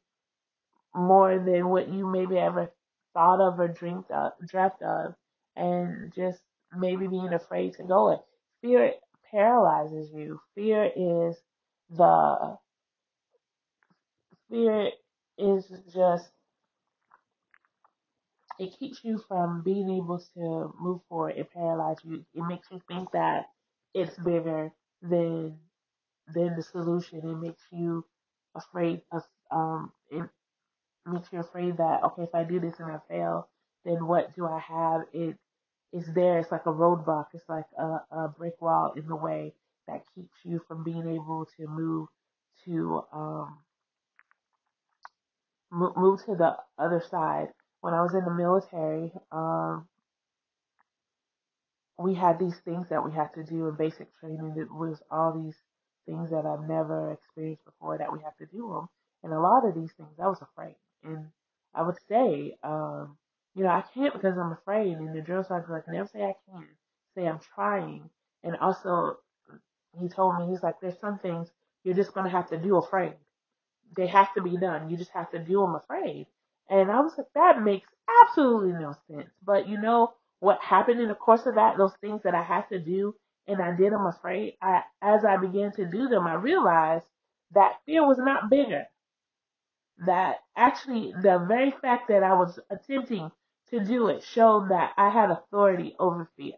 more 0.95 1.39
than 1.39 1.69
what 1.69 1.89
you 1.89 2.07
maybe 2.11 2.39
ever 2.39 2.73
thought 3.15 3.41
of 3.41 3.61
or 3.61 3.69
dreamed 3.69 4.11
of, 4.11 4.33
dreamt 4.49 4.81
of, 4.83 5.15
and 5.57 6.13
just 6.15 6.41
maybe 6.77 7.07
being 7.07 7.33
afraid 7.33 7.75
to 7.75 7.85
go 7.85 8.13
it. 8.13 8.21
Fear 8.63 8.95
paralyzes 9.31 10.11
you. 10.13 10.41
Fear 10.55 10.91
is 10.97 11.37
the 11.91 12.59
fear 14.49 14.91
is 15.39 15.71
just 15.93 16.31
it 18.59 18.77
keeps 18.79 19.05
you 19.05 19.19
from 19.29 19.63
being 19.63 19.91
able 19.91 20.19
to 20.35 20.75
move 20.81 21.01
forward. 21.09 21.35
It 21.37 21.51
paralyzes 21.53 22.05
you. 22.05 22.25
It 22.35 22.43
makes 22.43 22.69
you 22.71 22.81
think 22.89 23.11
that 23.13 23.47
it's 23.95 24.17
bigger 24.19 24.73
than 25.03 25.59
than 26.35 26.57
the 26.57 26.63
solution. 26.63 27.19
It 27.21 27.37
makes 27.39 27.63
you 27.71 28.05
afraid 28.55 29.03
of 29.13 29.23
um. 29.51 29.93
It 30.11 30.29
makes 31.07 31.29
you 31.33 31.41
afraid 31.41 31.77
that 31.79 32.01
okay, 32.05 32.23
if 32.23 32.35
I 32.35 32.45
do 32.45 32.61
this 32.61 32.75
and 32.79 32.91
I 32.91 32.99
fail, 33.09 33.49
then 33.85 34.07
what 34.07 34.35
do 34.35 34.47
I 34.47 34.59
have? 34.59 35.03
It 35.13 35.37
is 35.93 36.07
there. 36.15 36.39
It's 36.39 36.51
like 36.51 36.67
a 36.67 36.73
roadblock. 36.73 37.27
It's 37.35 37.49
like 37.49 37.67
a, 37.79 38.01
a 38.11 38.29
brick 38.37 38.61
wall 38.61 38.93
in 38.97 39.07
the 39.07 39.17
way 39.17 39.55
that 39.87 40.03
keeps 40.15 40.37
you 40.45 40.61
from 40.67 40.83
being 40.83 41.07
able 41.07 41.47
to 41.57 41.67
move 41.67 42.09
to 42.65 43.03
um, 43.13 43.59
move 45.71 46.21
to 46.27 46.35
the 46.37 46.57
other 46.79 47.03
side. 47.11 47.49
When 47.81 47.93
I 47.93 48.01
was 48.01 48.15
in 48.15 48.25
the 48.25 48.31
military, 48.31 49.13
um, 49.31 49.87
we 51.99 52.15
had 52.15 52.39
these 52.39 52.57
things 52.65 52.87
that 52.91 53.05
we 53.05 53.13
had 53.13 53.29
to 53.35 53.45
do 53.45 53.69
in 53.69 53.77
basic 53.77 54.09
training. 54.19 54.55
It 54.57 54.73
was 54.73 55.03
all 55.11 55.33
these 55.45 55.57
things 56.07 56.31
that 56.31 56.45
I've 56.47 56.69
never 56.69 57.13
experienced 57.13 57.65
before 57.65 57.99
that 57.99 58.13
we 58.13 58.21
have 58.25 58.37
to 58.39 58.47
do 58.47 58.69
them. 58.73 58.89
And 59.23 59.33
a 59.33 59.41
lot 59.41 59.67
of 59.67 59.75
these 59.75 59.93
things, 59.97 60.11
I 60.19 60.27
was 60.27 60.43
afraid. 60.43 60.77
And 61.05 61.27
I 61.75 61.83
would 61.83 61.97
say, 62.09 62.57
um, 62.63 63.17
you 63.55 63.65
know, 63.65 63.71
I 63.71 63.85
can't 63.95 64.15
because 64.15 64.37
I'm 64.39 64.53
afraid. 64.53 64.97
And 64.97 65.15
the 65.15 65.21
drill 65.21 65.45
sergeant 65.45 65.71
was 65.71 65.83
like, 65.87 65.95
never 65.95 66.09
say 66.09 66.23
I 66.23 66.35
can. 66.51 66.67
Say 67.15 67.27
I'm 67.27 67.41
trying. 67.55 68.11
And 68.43 68.57
also, 68.57 69.19
he 70.01 70.09
told 70.09 70.39
me, 70.39 70.51
he's 70.51 70.63
like, 70.63 70.81
there's 70.81 70.99
some 71.01 71.19
things 71.19 71.49
you're 71.85 71.95
just 71.95 72.15
going 72.15 72.25
to 72.25 72.31
have 72.31 72.49
to 72.51 72.59
do 72.59 72.77
afraid 72.77 73.15
they 73.97 74.07
have 74.07 74.33
to 74.35 74.43
be 74.43 74.57
done. 74.57 74.91
You 74.91 74.97
just 74.97 75.11
have 75.13 75.31
to 75.31 75.39
do 75.39 75.61
them 75.61 75.75
afraid. 75.75 76.27
And 76.69 76.91
I 76.91 77.01
was 77.01 77.13
like, 77.17 77.27
that 77.35 77.63
makes 77.63 77.89
absolutely 78.23 78.73
no 78.73 78.95
sense. 79.11 79.31
But 79.45 79.69
you 79.69 79.81
know 79.81 80.13
what 80.41 80.61
happened 80.63 81.01
in 81.01 81.09
the 81.09 81.15
course 81.15 81.47
of 81.47 81.57
that? 81.57 81.77
Those 81.77 81.95
things 82.01 82.23
that 82.25 82.35
I 82.35 82.43
had 82.43 82.69
to 82.71 82.79
do 82.79 83.15
and 83.47 83.61
I 83.61 83.77
did 83.77 83.93
them 83.93 84.07
afraid. 84.07 84.55
I, 84.63 84.83
as 85.03 85.25
I 85.25 85.37
began 85.37 85.73
to 85.73 85.85
do 85.85 86.09
them, 86.09 86.27
I 86.27 86.35
realized 86.35 87.07
that 87.53 87.77
fear 87.87 88.07
was 88.07 88.19
not 88.19 88.51
bigger. 88.51 88.85
That 89.99 90.37
actually 90.57 91.13
the 91.13 91.45
very 91.49 91.71
fact 91.71 92.09
that 92.09 92.23
I 92.23 92.35
was 92.35 92.59
attempting 92.71 93.31
to 93.71 93.85
do 93.85 94.09
it 94.09 94.23
showed 94.23 94.71
that 94.71 94.93
I 94.97 95.09
had 95.09 95.31
authority 95.31 95.95
over 95.99 96.29
fear 96.37 96.55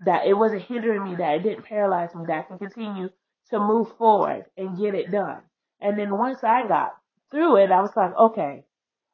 that 0.00 0.26
it 0.26 0.34
wasn't 0.34 0.62
hindering 0.62 1.04
me, 1.04 1.16
that 1.16 1.36
it 1.36 1.42
didn't 1.42 1.64
paralyze 1.64 2.14
me, 2.14 2.24
that 2.26 2.38
I 2.38 2.42
can 2.42 2.58
continue 2.58 3.10
to 3.50 3.58
move 3.58 3.96
forward 3.96 4.46
and 4.56 4.78
get 4.78 4.94
it 4.94 5.10
done. 5.10 5.40
And 5.80 5.98
then 5.98 6.16
once 6.16 6.42
I 6.42 6.66
got 6.66 6.96
through 7.30 7.56
it, 7.56 7.70
I 7.70 7.80
was 7.80 7.94
like, 7.96 8.14
okay, 8.16 8.64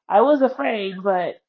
I 0.08 0.20
was 0.22 0.42
afraid, 0.42 1.02
but 1.02 1.40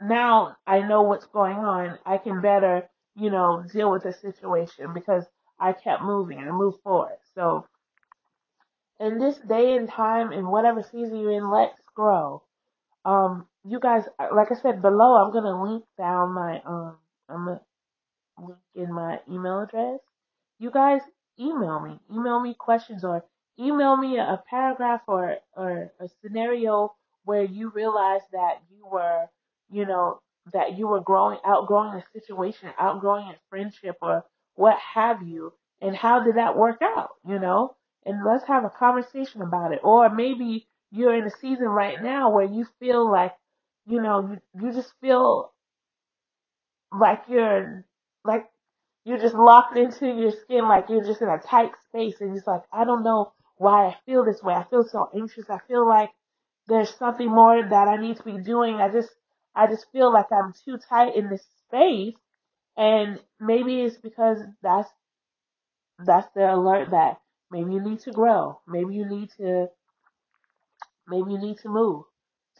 now 0.00 0.56
I 0.66 0.80
know 0.80 1.02
what's 1.02 1.26
going 1.26 1.56
on. 1.56 1.98
I 2.04 2.18
can 2.18 2.40
better, 2.40 2.88
you 3.16 3.30
know, 3.30 3.64
deal 3.72 3.90
with 3.90 4.04
the 4.04 4.12
situation 4.12 4.92
because 4.94 5.24
I 5.58 5.72
kept 5.72 6.02
moving 6.02 6.38
and 6.38 6.56
moved 6.56 6.80
forward. 6.82 7.18
So 7.34 7.66
in 9.00 9.18
this 9.18 9.38
day 9.38 9.76
and 9.76 9.88
time, 9.88 10.32
in 10.32 10.48
whatever 10.48 10.82
season 10.82 11.16
you're 11.18 11.32
in, 11.32 11.50
let's 11.50 11.80
grow. 11.94 12.42
Um, 13.04 13.46
you 13.64 13.80
guys, 13.80 14.04
like 14.34 14.50
I 14.50 14.54
said 14.54 14.82
below, 14.82 15.16
I'm 15.16 15.32
gonna 15.32 15.62
link 15.62 15.84
down 15.96 16.32
my 16.32 16.60
um, 16.64 16.96
I'm 17.28 17.44
gonna 17.44 17.60
link 18.38 18.58
in 18.74 18.92
my 18.92 19.20
email 19.30 19.60
address. 19.60 20.00
You 20.58 20.70
guys 20.70 21.02
email 21.38 21.80
me. 21.80 21.98
Email 22.12 22.40
me 22.40 22.54
questions 22.54 23.04
or 23.04 23.24
email 23.58 23.96
me 23.96 24.18
a 24.18 24.42
paragraph 24.48 25.02
or, 25.06 25.36
or 25.56 25.92
a 26.00 26.08
scenario 26.22 26.94
where 27.24 27.44
you 27.44 27.70
realized 27.70 28.24
that 28.32 28.58
you 28.70 28.86
were, 28.86 29.26
you 29.70 29.86
know, 29.86 30.20
that 30.52 30.78
you 30.78 30.86
were 30.86 31.00
growing, 31.00 31.38
outgrowing 31.44 31.94
a 32.00 32.04
situation, 32.18 32.70
outgrowing 32.78 33.26
a 33.28 33.36
friendship 33.50 33.96
or 34.00 34.24
what 34.54 34.76
have 34.78 35.22
you. 35.22 35.52
And 35.80 35.94
how 35.94 36.24
did 36.24 36.36
that 36.36 36.56
work 36.56 36.78
out, 36.82 37.10
you 37.26 37.38
know? 37.38 37.76
And 38.04 38.24
let's 38.24 38.46
have 38.46 38.64
a 38.64 38.70
conversation 38.70 39.42
about 39.42 39.72
it. 39.72 39.80
Or 39.82 40.08
maybe 40.08 40.66
you're 40.90 41.14
in 41.14 41.24
a 41.24 41.38
season 41.40 41.66
right 41.66 42.02
now 42.02 42.30
where 42.30 42.46
you 42.46 42.66
feel 42.80 43.10
like, 43.10 43.32
you 43.86 44.00
know, 44.00 44.38
you, 44.54 44.66
you 44.66 44.72
just 44.72 44.92
feel 45.00 45.52
like 46.92 47.22
you're 47.28 47.84
like 48.24 48.46
you're 49.04 49.18
just 49.18 49.34
locked 49.34 49.76
into 49.76 50.06
your 50.06 50.32
skin 50.32 50.68
like 50.68 50.86
you're 50.88 51.04
just 51.04 51.22
in 51.22 51.28
a 51.28 51.38
tight 51.38 51.70
space 51.88 52.16
and 52.20 52.36
it's 52.36 52.46
like 52.46 52.62
I 52.72 52.84
don't 52.84 53.04
know 53.04 53.32
why 53.56 53.86
I 53.86 53.96
feel 54.06 54.24
this 54.24 54.42
way. 54.42 54.54
I 54.54 54.64
feel 54.64 54.84
so 54.84 55.10
anxious. 55.14 55.50
I 55.50 55.58
feel 55.66 55.86
like 55.86 56.10
there's 56.66 56.94
something 56.96 57.28
more 57.28 57.62
that 57.62 57.88
I 57.88 57.96
need 57.96 58.16
to 58.18 58.22
be 58.22 58.38
doing. 58.38 58.76
I 58.76 58.88
just 58.88 59.10
I 59.54 59.66
just 59.66 59.86
feel 59.92 60.12
like 60.12 60.26
I'm 60.30 60.52
too 60.64 60.78
tight 60.88 61.16
in 61.16 61.28
this 61.28 61.44
space 61.66 62.14
and 62.76 63.18
maybe 63.40 63.82
it's 63.82 63.96
because 63.96 64.38
that's 64.62 64.88
that's 65.98 66.28
the 66.34 66.54
alert 66.54 66.90
that 66.90 67.20
maybe 67.50 67.72
you 67.72 67.80
need 67.80 68.00
to 68.00 68.12
grow. 68.12 68.60
Maybe 68.66 68.94
you 68.94 69.06
need 69.06 69.30
to 69.38 69.68
Maybe 71.08 71.32
you 71.32 71.38
need 71.38 71.58
to 71.60 71.68
move 71.68 72.04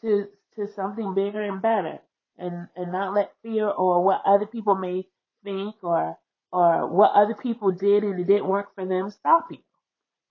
to 0.01 0.29
to 0.57 0.68
something 0.74 1.14
bigger 1.14 1.42
and 1.42 1.61
better, 1.61 1.98
and 2.38 2.68
and 2.77 2.90
not 2.92 3.14
let 3.14 3.33
fear 3.42 3.68
or 3.68 4.03
what 4.03 4.22
other 4.24 4.46
people 4.46 4.74
may 4.74 5.07
think 5.44 5.77
or 5.83 6.16
or 6.51 6.88
what 6.88 7.12
other 7.12 7.35
people 7.35 7.70
did 7.72 8.05
and 8.05 8.18
it 8.18 8.27
didn't 8.27 8.48
work 8.48 8.74
for 8.74 8.87
them 8.87 9.11
stop 9.11 9.48
you. 9.51 9.59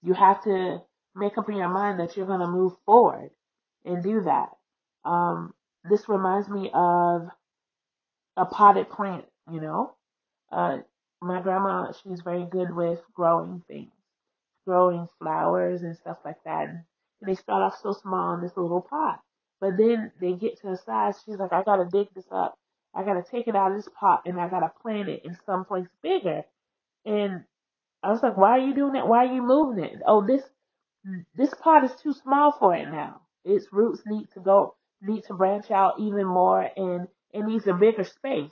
You 0.02 0.14
have 0.14 0.44
to 0.46 0.82
make 1.16 1.38
up 1.38 1.48
in 1.50 1.58
your 1.58 1.70
mind 1.70 2.00
that 2.00 2.18
you're 2.18 2.26
going 2.26 2.40
to 2.40 2.48
move 2.48 2.74
forward 2.86 3.30
and 3.86 4.04
do 4.04 4.22
that. 4.22 4.50
Um, 5.06 5.54
this 5.88 6.10
reminds 6.10 6.50
me 6.50 6.72
of 6.74 7.30
a 8.36 8.46
potted 8.46 8.90
plant. 8.90 9.26
You 9.52 9.62
know, 9.62 9.94
uh, 10.52 10.80
my 11.22 11.42
grandma 11.42 11.92
she's 12.02 12.22
very 12.22 12.46
good 12.46 12.76
with 12.76 13.00
growing 13.14 13.64
things 13.68 13.92
growing 14.68 15.08
flowers 15.18 15.82
and 15.82 15.96
stuff 15.96 16.18
like 16.26 16.44
that. 16.44 16.68
And 16.68 16.84
they 17.26 17.36
start 17.36 17.64
off 17.64 17.80
so 17.82 17.94
small 17.94 18.36
in 18.36 18.42
this 18.42 18.58
little 18.58 18.82
pot. 18.82 19.22
But 19.62 19.78
then 19.78 20.12
they 20.20 20.34
get 20.34 20.60
to 20.62 20.72
a 20.72 20.78
size, 20.78 21.16
she's 21.26 21.38
like, 21.38 21.54
I 21.54 21.64
gotta 21.64 21.86
dig 21.92 22.08
this 22.14 22.28
up. 22.32 22.60
I 22.94 23.04
gotta 23.04 23.24
take 23.24 23.48
it 23.48 23.56
out 23.56 23.72
of 23.72 23.78
this 23.78 23.90
pot 24.00 24.24
and 24.26 24.40
I 24.40 24.50
gotta 24.50 24.72
plant 24.82 25.10
it 25.10 25.24
in 25.24 25.38
someplace 25.46 25.88
bigger. 26.04 26.44
And 27.06 27.46
I 28.04 28.12
was 28.12 28.22
like, 28.22 28.38
why 28.38 28.58
are 28.58 28.68
you 28.68 28.76
doing 28.76 28.94
that? 28.94 29.08
Why 29.08 29.26
are 29.26 29.34
you 29.34 29.42
moving 29.42 29.84
it? 29.84 30.02
Oh, 30.06 30.26
this, 30.28 30.44
this 31.36 31.54
pot 31.62 31.86
is 31.86 31.92
too 32.04 32.14
small 32.14 32.52
for 32.52 32.76
it 32.76 32.86
now. 32.92 33.22
Its 33.46 33.66
roots 33.72 34.02
need 34.06 34.28
to 34.34 34.42
go, 34.42 34.76
need 35.02 35.24
to 35.28 35.34
branch 35.34 35.72
out 35.72 36.00
even 36.00 36.28
more 36.28 36.70
and 36.76 37.08
it 37.32 37.44
needs 37.46 37.66
a 37.68 37.74
bigger 37.74 38.04
space 38.04 38.52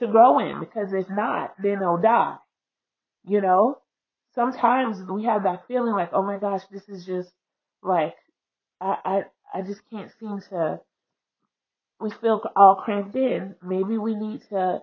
to 0.00 0.06
grow 0.08 0.38
in 0.40 0.58
because 0.60 0.92
if 0.92 1.08
not, 1.08 1.54
then 1.62 1.80
it'll 1.80 1.98
die. 1.98 2.36
You 3.24 3.40
know, 3.40 3.78
sometimes 4.34 4.98
we 5.10 5.24
have 5.24 5.44
that 5.44 5.66
feeling 5.68 5.92
like, 5.92 6.10
oh 6.12 6.22
my 6.22 6.38
gosh, 6.38 6.62
this 6.70 6.88
is 6.88 7.04
just 7.04 7.30
like 7.82 8.14
I 8.80 8.96
I 9.04 9.58
I 9.58 9.62
just 9.62 9.80
can't 9.90 10.10
seem 10.18 10.40
to. 10.50 10.80
We 12.00 12.10
feel 12.20 12.42
all 12.56 12.76
cramped 12.76 13.14
in. 13.14 13.54
Maybe 13.62 13.96
we 13.98 14.14
need 14.14 14.42
to. 14.50 14.82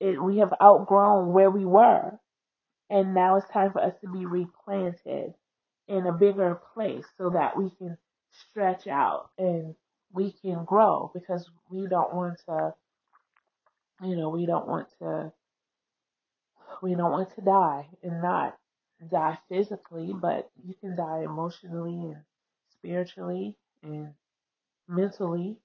It, 0.00 0.22
we 0.22 0.38
have 0.38 0.54
outgrown 0.62 1.32
where 1.32 1.50
we 1.50 1.64
were, 1.64 2.18
and 2.88 3.14
now 3.14 3.36
it's 3.36 3.48
time 3.52 3.72
for 3.72 3.82
us 3.82 3.92
to 4.00 4.10
be 4.10 4.24
replanted 4.24 5.34
in 5.88 6.06
a 6.06 6.12
bigger 6.12 6.58
place 6.74 7.04
so 7.18 7.30
that 7.30 7.56
we 7.56 7.70
can 7.78 7.98
stretch 8.30 8.86
out 8.86 9.28
and 9.38 9.74
we 10.12 10.32
can 10.40 10.64
grow 10.64 11.10
because 11.12 11.48
we 11.70 11.86
don't 11.86 12.14
want 12.14 12.40
to. 12.48 12.74
You 14.02 14.16
know, 14.16 14.30
we 14.30 14.46
don't 14.46 14.66
want 14.66 14.88
to 15.00 15.30
We 16.82 16.94
don't 16.94 17.12
want 17.12 17.34
to 17.34 17.42
die 17.42 17.88
and 18.02 18.22
not 18.22 18.56
die 19.10 19.38
physically, 19.48 20.12
but 20.14 20.50
you 20.64 20.74
can 20.74 20.96
die 20.96 21.22
emotionally 21.24 22.12
and 22.12 22.24
spiritually 22.70 23.56
and 23.82 24.14
mentally 24.88 25.58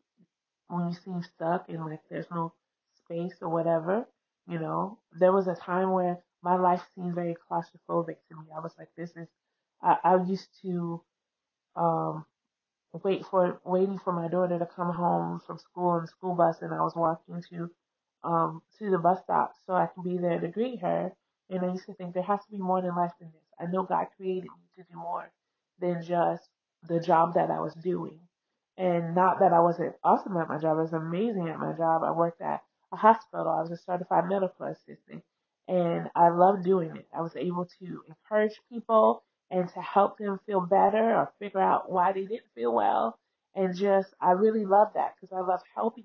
when 0.68 0.90
you 0.90 0.96
seem 0.96 1.24
stuck 1.24 1.70
and 1.70 1.86
like 1.86 2.02
there's 2.10 2.30
no 2.32 2.54
space 2.96 3.36
or 3.42 3.50
whatever. 3.50 4.08
You 4.48 4.60
know, 4.60 5.00
there 5.14 5.32
was 5.34 5.48
a 5.48 5.56
time 5.56 5.92
where 5.92 6.20
my 6.44 6.56
life 6.58 6.84
seemed 6.96 7.16
very 7.16 7.36
claustrophobic 7.50 8.18
to 8.30 8.36
me. 8.36 8.48
I 8.56 8.60
was 8.60 8.74
like, 8.78 8.90
this 8.98 9.12
is, 9.16 9.28
I, 9.82 9.98
I 10.04 10.24
used 10.24 10.50
to, 10.64 11.04
um, 11.76 12.26
wait 13.04 13.26
for 13.26 13.60
waiting 13.66 14.00
for 14.00 14.14
my 14.14 14.28
daughter 14.28 14.58
to 14.58 14.66
come 14.66 14.94
home 14.94 15.42
from 15.46 15.58
school 15.60 15.90
on 15.90 16.02
the 16.04 16.08
school 16.08 16.36
bus 16.36 16.62
and 16.62 16.74
I 16.74 16.82
was 16.82 16.96
walking 16.96 17.44
to 17.50 17.70
um 18.26 18.62
to 18.80 18.90
the 18.92 18.98
bus 18.98 19.20
stop 19.24 19.54
so 19.66 19.74
I 19.74 19.88
can 19.88 20.04
be 20.04 20.18
there 20.18 20.40
to 20.40 20.48
greet 20.50 20.82
her 20.82 21.14
and 21.50 21.64
I 21.64 21.72
used 21.74 21.86
to 21.86 21.94
think 21.94 22.14
there 22.14 22.24
has 22.24 22.44
to 22.46 22.52
be 22.52 22.58
more 22.58 22.82
than 22.82 22.96
life 22.96 23.14
than 23.20 23.30
this. 23.32 23.44
I 23.60 23.72
know 23.72 23.84
God 23.84 24.08
created 24.18 24.46
me 24.46 24.66
to 24.78 24.84
do 24.92 24.98
more 24.98 25.32
than 25.80 26.04
just 26.04 26.50
the 26.88 27.00
job 27.00 27.36
that 27.36 27.52
I 27.52 27.60
was 27.60 27.74
doing. 27.76 28.20
And 28.78 29.16
not 29.16 29.40
that 29.40 29.54
I 29.54 29.60
wasn't 29.60 29.96
awesome 30.04 30.36
at 30.38 30.50
my 30.50 30.58
job, 30.58 30.78
I 30.78 30.82
was 30.82 30.94
amazing 30.94 31.50
at 31.50 31.60
my 31.60 31.74
job. 31.74 32.04
I 32.04 32.12
worked 32.12 32.42
at 32.42 32.64
a 32.92 32.98
hospital, 32.98 33.48
I 33.48 33.62
was 33.62 33.72
a 33.72 33.78
certified 33.78 34.28
medical 34.28 34.66
assistant 34.66 35.24
and 35.68 36.10
I 36.16 36.30
loved 36.30 36.64
doing 36.64 36.96
it. 36.96 37.08
I 37.16 37.22
was 37.22 37.36
able 37.36 37.66
to 37.80 38.04
encourage 38.08 38.60
people 38.70 39.24
and 39.52 39.70
to 39.70 39.82
help 39.82 40.18
them 40.18 40.40
feel 40.46 40.62
better 40.62 41.16
or 41.16 41.32
figure 41.40 41.62
out 41.62 41.92
why 41.92 42.12
they 42.12 42.26
didn't 42.26 42.52
feel 42.56 42.74
well. 42.74 43.18
And 43.56 43.76
just, 43.76 44.14
I 44.20 44.32
really 44.32 44.66
love 44.66 44.90
that 44.96 45.16
because 45.16 45.34
I 45.36 45.42
love 45.42 45.62
helping. 45.76 46.04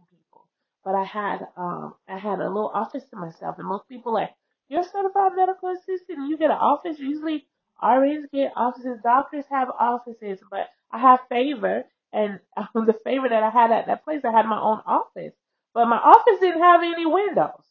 But 0.84 0.94
I 0.94 1.04
had, 1.04 1.46
um, 1.56 1.94
I 2.08 2.18
had 2.18 2.40
a 2.40 2.48
little 2.48 2.70
office 2.72 3.04
to 3.10 3.16
myself, 3.16 3.58
and 3.58 3.68
most 3.68 3.88
people 3.88 4.14
like, 4.14 4.30
you're 4.68 4.80
a 4.80 4.84
certified 4.84 5.32
medical 5.36 5.68
assistant, 5.70 6.18
and 6.18 6.28
you 6.30 6.38
get 6.38 6.50
an 6.50 6.56
office. 6.56 6.98
Usually, 6.98 7.46
RNs 7.82 8.30
get 8.32 8.52
offices, 8.56 8.98
doctors 9.02 9.44
have 9.50 9.68
offices, 9.78 10.38
but 10.50 10.68
I 10.90 10.98
have 10.98 11.20
favor, 11.28 11.84
and 12.12 12.40
um, 12.56 12.86
the 12.86 12.96
favor 13.04 13.28
that 13.28 13.42
I 13.42 13.50
had 13.50 13.70
at 13.72 13.86
that 13.86 14.04
place, 14.04 14.24
I 14.24 14.32
had 14.32 14.46
my 14.46 14.60
own 14.60 14.80
office. 14.86 15.34
But 15.74 15.86
my 15.86 15.98
office 15.98 16.40
didn't 16.40 16.62
have 16.62 16.82
any 16.82 17.06
windows. 17.06 17.64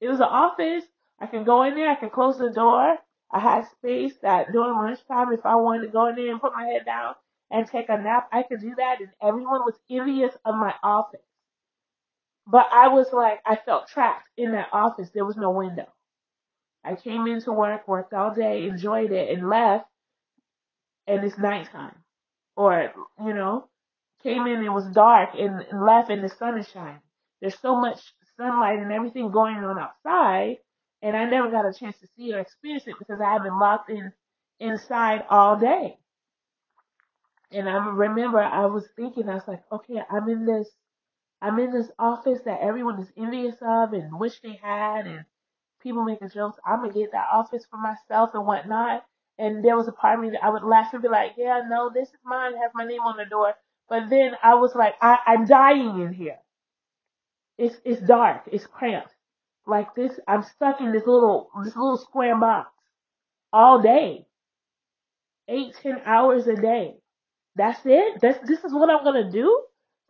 It 0.00 0.08
was 0.08 0.20
an 0.20 0.28
office. 0.28 0.84
I 1.18 1.26
can 1.26 1.44
go 1.44 1.62
in 1.62 1.74
there. 1.74 1.90
I 1.90 1.94
can 1.94 2.10
close 2.10 2.38
the 2.38 2.50
door. 2.50 2.98
I 3.30 3.38
had 3.38 3.66
space 3.68 4.14
that 4.22 4.52
during 4.52 4.76
lunchtime, 4.76 5.32
if 5.32 5.46
I 5.46 5.56
wanted 5.56 5.86
to 5.86 5.92
go 5.92 6.06
in 6.06 6.16
there 6.16 6.30
and 6.30 6.40
put 6.40 6.52
my 6.54 6.66
head 6.66 6.84
down 6.84 7.14
and 7.50 7.66
take 7.66 7.88
a 7.88 7.96
nap, 7.96 8.28
I 8.32 8.42
could 8.42 8.60
do 8.60 8.74
that. 8.76 9.00
And 9.00 9.10
everyone 9.22 9.60
was 9.60 9.78
envious 9.90 10.34
of 10.44 10.54
my 10.54 10.74
office. 10.82 11.20
But 12.46 12.66
I 12.72 12.88
was 12.88 13.12
like, 13.12 13.40
I 13.46 13.56
felt 13.56 13.88
trapped 13.88 14.26
in 14.36 14.52
that 14.52 14.68
office. 14.72 15.10
There 15.10 15.24
was 15.24 15.36
no 15.36 15.50
window. 15.50 15.86
I 16.84 16.96
came 16.96 17.26
into 17.26 17.52
work, 17.52 17.86
worked 17.86 18.12
all 18.12 18.34
day, 18.34 18.66
enjoyed 18.66 19.12
it, 19.12 19.30
and 19.30 19.48
left, 19.48 19.86
and 21.06 21.24
it's 21.24 21.38
nighttime. 21.38 21.94
Or, 22.56 22.92
you 23.24 23.32
know, 23.32 23.68
came 24.22 24.46
in, 24.46 24.56
and 24.56 24.66
it 24.66 24.70
was 24.72 24.86
dark, 24.86 25.30
and, 25.38 25.64
and 25.70 25.84
left, 25.84 26.10
and 26.10 26.22
the 26.22 26.28
sun 26.28 26.58
is 26.58 26.68
shining. 26.68 27.00
There's 27.40 27.58
so 27.58 27.76
much 27.76 28.00
sunlight 28.36 28.78
and 28.78 28.92
everything 28.92 29.30
going 29.30 29.56
on 29.56 29.78
outside, 29.78 30.58
and 31.00 31.16
I 31.16 31.24
never 31.24 31.50
got 31.50 31.66
a 31.66 31.72
chance 31.72 31.98
to 32.00 32.08
see 32.16 32.32
or 32.32 32.40
experience 32.40 32.86
it 32.86 32.96
because 32.98 33.20
I 33.20 33.32
have 33.32 33.42
been 33.42 33.58
locked 33.58 33.90
in 33.90 34.12
inside 34.60 35.24
all 35.30 35.56
day. 35.56 35.98
And 37.50 37.68
I 37.68 37.74
remember 37.74 38.40
I 38.40 38.66
was 38.66 38.88
thinking, 38.96 39.28
I 39.28 39.34
was 39.34 39.46
like, 39.46 39.62
okay, 39.70 40.00
I'm 40.10 40.28
in 40.28 40.46
this, 40.46 40.68
I'm 41.42 41.58
in 41.58 41.72
this 41.72 41.90
office 41.98 42.38
that 42.44 42.60
everyone 42.62 43.00
is 43.00 43.10
envious 43.16 43.56
of 43.60 43.92
and 43.94 44.18
wish 44.18 44.40
they 44.40 44.60
had, 44.62 45.08
and 45.08 45.24
people 45.82 46.04
making 46.04 46.30
jokes. 46.30 46.58
I'm 46.64 46.80
gonna 46.80 46.92
get 46.92 47.10
that 47.12 47.26
office 47.32 47.66
for 47.68 47.78
myself 47.78 48.30
and 48.34 48.46
whatnot. 48.46 49.04
And 49.38 49.64
there 49.64 49.76
was 49.76 49.88
a 49.88 49.92
part 49.92 50.18
of 50.18 50.24
me 50.24 50.30
that 50.30 50.44
I 50.44 50.50
would 50.50 50.62
laugh 50.62 50.92
and 50.92 51.02
be 51.02 51.08
like, 51.08 51.32
yeah, 51.36 51.62
no, 51.68 51.90
this 51.92 52.08
is 52.10 52.20
mine, 52.24 52.52
have 52.62 52.70
my 52.74 52.84
name 52.84 53.00
on 53.00 53.16
the 53.16 53.24
door. 53.24 53.54
But 53.88 54.08
then 54.08 54.32
I 54.40 54.54
was 54.54 54.76
like, 54.76 54.94
I, 55.02 55.18
I'm 55.26 55.46
dying 55.46 56.00
in 56.00 56.12
here. 56.12 56.38
It's 57.58 57.76
it's 57.84 58.00
dark, 58.00 58.44
it's 58.52 58.66
cramped. 58.66 59.12
Like 59.66 59.94
this, 59.96 60.18
I'm 60.28 60.44
stuck 60.44 60.80
in 60.80 60.92
this 60.92 61.06
little 61.06 61.50
this 61.64 61.76
little 61.76 61.98
square 61.98 62.38
box 62.38 62.70
all 63.52 63.82
day, 63.82 64.26
eight 65.48 65.74
ten 65.82 66.00
hours 66.06 66.46
a 66.46 66.54
day. 66.54 66.94
That's 67.56 67.80
it. 67.84 68.20
That's 68.20 68.46
this 68.48 68.62
is 68.64 68.72
what 68.72 68.90
I'm 68.90 69.02
gonna 69.02 69.30
do 69.30 69.60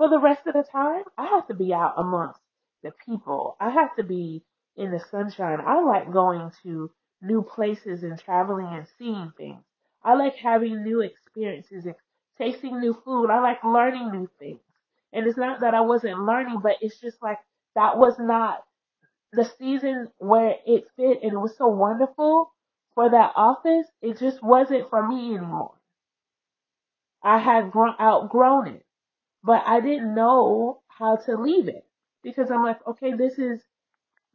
for 0.03 0.09
the 0.09 0.19
rest 0.19 0.45
of 0.49 0.55
the 0.55 0.65
time. 0.65 1.05
I 1.17 1.27
have 1.29 1.47
to 1.47 1.55
be 1.55 1.73
out 1.73 1.95
amongst 1.97 2.41
the 2.83 2.91
people. 3.07 3.57
I 3.61 3.71
have 3.71 3.95
to 3.95 4.03
be 4.03 4.43
in 4.77 4.91
the 4.91 4.99
sunshine. 4.99 5.61
I 5.65 5.81
like 5.81 6.12
going 6.12 6.51
to 6.65 6.91
new 7.21 7.43
places 7.43 8.03
and 8.03 8.19
traveling 8.19 8.67
and 8.67 8.85
seeing 8.99 9.33
things. 9.37 9.62
I 10.03 10.15
like 10.15 10.35
having 10.35 10.83
new 10.83 11.03
experiences 11.03 11.87
and 11.87 11.95
tasting 12.37 12.81
new 12.81 13.01
food. 13.05 13.31
I 13.31 13.38
like 13.43 13.62
learning 13.62 14.11
new 14.11 14.29
things. 14.41 14.59
And 15.12 15.25
it's 15.25 15.38
not 15.38 15.61
that 15.61 15.73
I 15.73 15.83
wasn't 15.83 16.19
learning, 16.19 16.59
but 16.65 16.79
it's 16.81 16.99
just 17.01 17.23
like 17.23 17.38
that 17.77 17.97
was 17.97 18.17
not 18.19 18.65
the 19.33 19.49
season 19.57 20.09
where 20.19 20.57
it 20.67 20.83
fit 20.97 21.23
and 21.23 21.35
it 21.35 21.38
was 21.38 21.57
so 21.57 21.69
wonderful 21.69 22.53
for 22.97 23.09
that 23.09 23.35
office. 23.37 23.87
It 24.01 24.19
just 24.19 24.43
wasn't 24.43 24.91
for 24.91 25.07
me 25.07 25.37
anymore. 25.37 25.75
I 27.23 27.38
had 27.38 27.71
grown, 27.71 27.95
outgrown 28.01 28.67
it, 28.67 28.85
but 29.44 29.62
I 29.66 29.81
didn't 29.81 30.14
know 30.14 30.83
how 30.88 31.16
to 31.16 31.37
leave 31.37 31.68
it 31.68 31.85
because 32.22 32.50
I'm 32.50 32.62
like, 32.62 32.87
okay, 32.87 33.12
this 33.14 33.38
is 33.38 33.61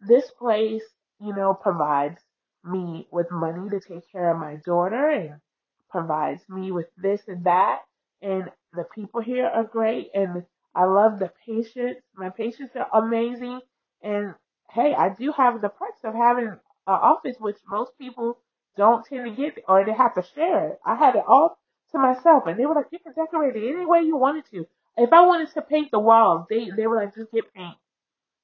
this 0.02 0.30
place, 0.32 0.84
you 1.20 1.34
know, 1.36 1.54
provides 1.54 2.22
me 2.63 3.08
with 3.12 3.32
money 3.32 3.70
to 3.70 3.80
take 3.80 4.12
care 4.12 4.32
of 4.32 4.39
my 4.39 4.58
daughter 4.65 5.10
and 5.10 5.41
provides 5.89 6.41
me 6.50 6.72
with 6.72 6.88
this 6.98 7.22
and 7.28 7.46
that. 7.46 7.80
And 8.22 8.52
the 8.74 8.84
people 8.84 9.22
here 9.22 9.46
are 9.48 9.63
great. 9.63 10.10
And 10.13 10.43
I 10.76 10.86
love 10.86 11.20
the 11.20 11.32
patients. 11.46 12.02
My 12.15 12.30
patients 12.30 12.76
are 12.76 12.89
amazing. 12.93 13.62
And 14.02 14.36
hey, 14.72 14.93
I 14.93 15.10
do 15.10 15.32
have 15.32 15.62
the 15.62 15.70
perks 15.70 16.02
of 16.04 16.13
having 16.13 16.48
an 16.48 16.60
office, 16.86 17.38
which 17.39 17.58
most 17.70 17.91
people 17.98 18.39
don't 18.76 19.06
tend 19.06 19.26
to 19.26 19.32
get, 19.32 19.63
or 19.67 19.86
they 19.86 19.93
have 19.93 20.13
to 20.15 20.24
share 20.36 20.70
it. 20.70 20.80
I 20.86 20.96
had 20.96 21.15
it 21.15 21.24
all 21.28 21.58
to 21.91 21.98
myself, 21.98 22.46
and 22.46 22.60
they 22.60 22.65
were 22.65 22.76
like, 22.76 22.91
"You 22.91 23.00
can 23.00 23.13
decorate 23.13 23.56
it 23.56 23.74
any 23.74 23.86
way 23.86 24.02
you 24.02 24.17
wanted 24.17 24.46
to." 24.52 24.67
If 24.98 25.14
I 25.14 25.26
wanted 25.26 25.52
to 25.54 25.62
paint 25.64 25.92
the 25.92 26.00
walls, 26.00 26.48
they 26.50 26.72
they 26.76 26.88
were 26.88 26.98
like, 26.98 27.16
"Just 27.16 27.32
get 27.32 27.54
paint." 27.54 27.76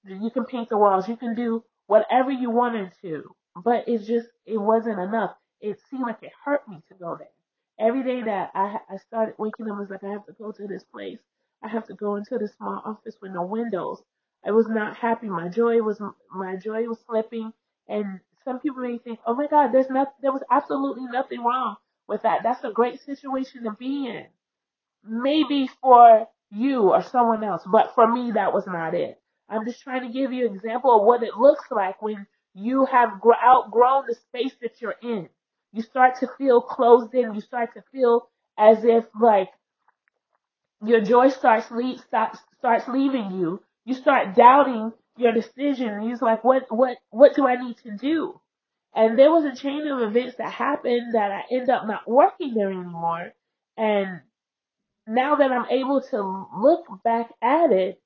You 0.06 0.32
can 0.32 0.46
paint 0.46 0.70
the 0.70 0.78
walls. 0.80 1.08
You 1.10 1.18
can 1.18 1.36
do 1.36 1.64
whatever 1.88 2.32
you 2.32 2.50
wanted 2.50 2.94
to. 3.04 3.36
But 3.64 3.86
it's 3.88 4.08
just, 4.08 4.30
it 4.46 4.58
wasn't 4.58 5.00
enough. 5.00 5.36
It 5.62 5.80
seemed 5.90 6.04
like 6.04 6.24
it 6.24 6.32
hurt 6.46 6.68
me 6.68 6.82
to 6.90 6.96
go 6.96 7.18
there. 7.18 7.30
Every 7.80 8.04
day 8.04 8.24
that 8.24 8.52
I, 8.56 8.80
I 8.90 8.98
started 8.98 9.36
waking 9.38 9.70
up, 9.70 9.78
I 9.78 9.82
was 9.82 9.92
like, 9.92 10.04
I 10.04 10.10
have 10.12 10.26
to 10.28 10.34
go 10.34 10.52
to 10.54 10.68
this 10.68 10.84
place. 10.86 11.20
I 11.64 11.68
have 11.70 11.88
to 11.88 11.96
go 11.96 12.16
into 12.16 12.40
this 12.40 12.54
small 12.56 12.82
office 12.86 13.18
with 13.22 13.34
no 13.34 13.44
windows. 13.44 14.02
I 14.46 14.52
was 14.52 14.68
not 14.70 14.98
happy. 14.98 15.28
My 15.28 15.50
joy 15.50 15.82
was, 15.82 16.02
my 16.34 16.58
joy 16.58 16.84
was 16.86 17.00
slipping. 17.08 17.54
And 17.90 18.22
some 18.46 18.60
people 18.60 18.82
may 18.82 18.98
think, 19.00 19.20
oh 19.28 19.36
my 19.36 19.48
God, 19.48 19.74
there's 19.74 19.92
not, 19.92 20.14
there 20.22 20.34
was 20.34 20.44
absolutely 20.52 21.06
nothing 21.06 21.44
wrong 21.44 21.76
with 22.08 22.24
that. 22.24 22.44
That's 22.44 22.64
a 22.66 22.72
great 22.72 23.02
situation 23.02 23.66
to 23.66 23.72
be 23.74 24.08
in 24.08 24.28
maybe 25.06 25.70
for 25.82 26.28
you 26.54 26.92
or 26.92 27.02
someone 27.04 27.44
else, 27.44 27.64
but 27.70 27.94
for 27.96 28.12
me, 28.12 28.32
that 28.32 28.54
was 28.54 28.66
not 28.68 28.94
it. 28.94 29.20
I'm 29.50 29.66
just 29.66 29.82
trying 29.82 30.08
to 30.08 30.14
give 30.14 30.32
you 30.32 30.48
an 30.48 30.56
example 30.56 30.96
of 30.96 31.06
what 31.06 31.24
it 31.24 31.38
looks 31.38 31.66
like 31.72 32.02
when 32.02 32.26
you 32.54 32.86
have 32.86 33.20
gr- 33.20 33.34
outgrown 33.44 34.06
the 34.08 34.16
space 34.16 34.54
that 34.62 34.82
you're 34.82 34.96
in. 35.02 35.30
You 35.74 35.82
start 35.82 36.20
to 36.20 36.30
feel 36.38 36.62
closed 36.62 37.14
in. 37.14 37.34
You 37.34 37.42
start 37.42 37.74
to 37.74 37.84
feel 37.92 38.30
as 38.58 38.84
if 38.84 39.06
like 39.20 39.50
your 40.86 41.02
joy 41.02 41.30
starts 41.30 41.70
leave, 41.72 42.00
starts, 42.02 42.40
starts 42.60 42.88
leaving 42.88 43.32
you. 43.32 43.62
You 43.86 43.96
start 43.96 44.36
doubting 44.36 44.94
your 45.18 45.32
decision. 45.32 46.04
You're 46.04 46.18
like, 46.18 46.44
what, 46.44 46.66
what, 46.70 46.98
what 47.10 47.36
do 47.36 47.48
I 47.48 47.56
need 47.56 47.78
to 47.84 47.98
do? 47.98 48.40
And 48.96 49.18
there 49.18 49.32
was 49.32 49.46
a 49.46 49.56
chain 49.56 49.88
of 49.88 50.02
events 50.02 50.38
that 50.38 50.52
happened 50.52 51.16
that 51.16 51.32
I 51.32 51.44
end 51.52 51.70
up 51.70 51.88
not 51.88 52.08
working 52.08 52.54
there 52.54 52.70
anymore. 52.70 53.34
And 53.76 54.22
now 55.08 55.36
that 55.36 55.52
I'm 55.52 55.68
able 55.70 56.02
to 56.12 56.48
look 56.58 56.86
back 57.04 57.32
at 57.42 57.72
it, 57.72 58.02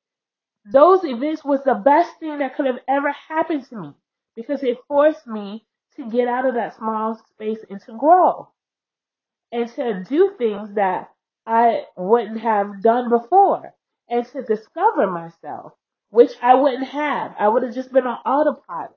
those 0.66 1.04
events 1.04 1.44
was 1.44 1.62
the 1.64 1.76
best 1.76 2.12
thing 2.20 2.40
that 2.40 2.56
could 2.56 2.66
have 2.66 2.80
ever 2.88 3.12
happened 3.12 3.66
to 3.70 3.76
me 3.78 3.94
because 4.36 4.64
it 4.64 4.78
forced 4.88 5.26
me 5.28 5.66
to 5.96 6.10
get 6.10 6.28
out 6.28 6.46
of 6.46 6.56
that 6.56 6.76
small 6.76 7.20
space 7.32 7.60
and 7.70 7.82
to 7.82 7.98
grow 7.98 8.50
and 9.52 9.70
to 9.76 10.04
do 10.08 10.34
things 10.38 10.74
that 10.76 11.10
I 11.46 11.86
wouldn't 11.96 12.40
have 12.42 12.82
done 12.82 13.10
before 13.10 13.74
and 14.10 14.26
to 14.28 14.44
discover 14.44 15.08
myself, 15.08 15.74
which 16.10 16.32
I 16.42 16.56
wouldn't 16.56 16.88
have. 16.88 17.36
I 17.40 17.48
would 17.48 17.64
have 17.64 17.74
just 17.74 17.92
been 17.94 18.06
on 18.08 18.18
autopilot. 18.26 18.92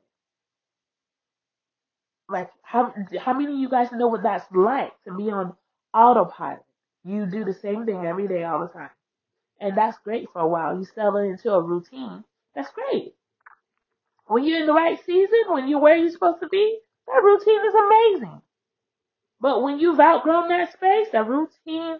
Like 2.28 2.50
how 2.62 2.94
how 3.20 3.32
many 3.32 3.52
of 3.52 3.58
you 3.58 3.68
guys 3.68 3.92
know 3.92 4.08
what 4.08 4.22
that's 4.22 4.50
like 4.52 4.92
to 5.04 5.14
be 5.14 5.30
on 5.30 5.54
autopilot? 5.94 6.64
You 7.04 7.26
do 7.26 7.44
the 7.44 7.54
same 7.54 7.86
thing 7.86 8.04
every 8.04 8.28
day 8.28 8.44
all 8.44 8.60
the 8.60 8.68
time. 8.68 8.90
And 9.60 9.76
that's 9.76 9.98
great 10.04 10.28
for 10.32 10.40
a 10.40 10.48
while. 10.48 10.78
You 10.78 10.84
settle 10.84 11.16
into 11.18 11.52
a 11.52 11.62
routine. 11.62 12.24
That's 12.54 12.70
great. 12.72 13.14
When 14.26 14.44
you're 14.44 14.60
in 14.60 14.66
the 14.66 14.72
right 14.72 14.98
season, 15.04 15.40
when 15.48 15.68
you're 15.68 15.80
where 15.80 15.96
you're 15.96 16.10
supposed 16.10 16.40
to 16.40 16.48
be, 16.48 16.78
that 17.06 17.22
routine 17.22 17.60
is 17.66 17.74
amazing. 17.74 18.42
But 19.40 19.62
when 19.62 19.78
you've 19.78 20.00
outgrown 20.00 20.48
that 20.48 20.72
space, 20.72 21.08
that 21.12 21.26
routine 21.26 21.98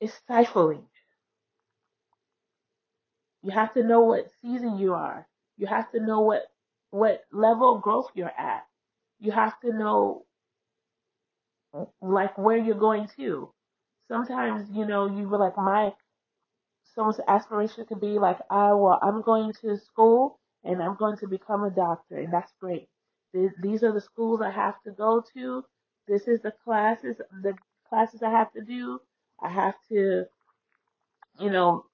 is 0.00 0.12
stifling. 0.14 0.84
You 3.42 3.50
have 3.50 3.72
to 3.74 3.82
know 3.82 4.00
what 4.00 4.30
season 4.42 4.78
you 4.78 4.94
are. 4.94 5.26
You 5.56 5.66
have 5.66 5.90
to 5.92 6.00
know 6.00 6.20
what 6.20 6.42
what 6.90 7.24
level 7.32 7.76
of 7.76 7.82
growth 7.82 8.10
you're 8.14 8.28
at. 8.28 8.66
You 9.18 9.32
have 9.32 9.58
to 9.60 9.72
know 9.72 10.24
like 12.02 12.36
where 12.36 12.56
you're 12.56 12.74
going 12.74 13.08
to. 13.16 13.52
Sometimes, 14.10 14.70
you 14.72 14.86
know, 14.86 15.06
you 15.08 15.28
were 15.30 15.38
like 15.38 15.56
my 15.56 15.94
someone's 16.94 17.20
aspiration 17.28 17.86
could 17.86 18.00
be 18.00 18.18
like, 18.18 18.38
I 18.50 18.72
well, 18.74 18.98
I'm 19.02 19.22
going 19.22 19.52
to 19.62 19.76
school 19.78 20.38
and 20.64 20.82
I'm 20.82 20.96
going 20.96 21.16
to 21.18 21.28
become 21.28 21.64
a 21.64 21.70
doctor, 21.70 22.18
and 22.18 22.32
that's 22.32 22.52
great. 22.60 22.88
Th- 23.34 23.52
These 23.62 23.82
are 23.84 23.92
the 23.92 24.00
schools 24.02 24.42
I 24.42 24.50
have 24.50 24.82
to 24.84 24.92
go 24.92 25.22
to. 25.34 25.64
This 26.08 26.28
is 26.28 26.42
the 26.42 26.52
classes, 26.64 27.16
the 27.42 27.54
classes 27.88 28.22
I 28.22 28.30
have 28.30 28.52
to 28.54 28.62
do. 28.62 29.00
I 29.42 29.48
have 29.50 29.74
to, 29.90 30.26
you 31.40 31.50
know, 31.50 31.86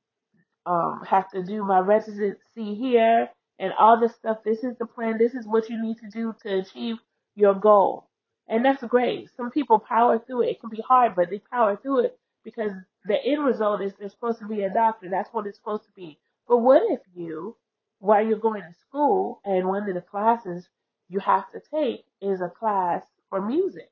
um, 0.67 1.03
have 1.09 1.31
to 1.33 1.43
do 1.45 1.65
my 1.65 1.81
residency 1.81 2.75
here 2.75 3.31
and 3.59 3.73
all 3.79 4.01
this 4.01 4.15
stuff. 4.17 4.39
This 4.45 4.65
is 4.65 4.77
the 4.79 4.87
plan. 4.87 5.19
This 5.19 5.35
is 5.35 5.47
what 5.47 5.71
you 5.71 5.83
need 5.83 5.99
to 5.99 6.09
do 6.11 6.35
to 6.45 6.61
achieve 6.61 6.97
your 7.37 7.55
goal. 7.55 8.09
And 8.49 8.65
that's 8.65 8.83
great. 8.85 9.31
Some 9.37 9.51
people 9.51 9.79
power 9.79 10.19
through 10.19 10.43
it. 10.43 10.51
It 10.51 10.61
can 10.61 10.71
be 10.71 10.83
hard, 10.87 11.15
but 11.17 11.31
they 11.31 11.39
power 11.41 11.77
through 11.77 12.01
it 12.01 12.19
because 12.45 12.73
the 13.07 13.23
end 13.25 13.45
result 13.45 13.83
is 13.83 13.95
they're 13.95 14.09
supposed 14.09 14.41
to 14.41 14.49
be 14.49 14.63
a 14.63 14.73
doctor. 14.73 15.09
That's 15.11 15.33
what 15.33 15.47
it's 15.47 15.59
supposed 15.59 15.85
to 15.85 15.93
be. 15.97 16.19
But 16.49 16.59
what 16.59 16.83
if 16.91 17.01
you, 17.15 17.57
while 18.01 18.25
you're 18.27 18.39
going 18.39 18.63
to 18.63 18.75
school 18.89 19.41
and 19.45 19.69
one 19.69 19.89
of 19.89 19.95
the 19.95 20.01
classes 20.01 20.69
you 21.09 21.21
have 21.21 21.51
to 21.53 21.61
take 21.73 22.05
is 22.21 22.41
a 22.41 22.49
class 22.51 23.03
for 23.31 23.41
music 23.41 23.91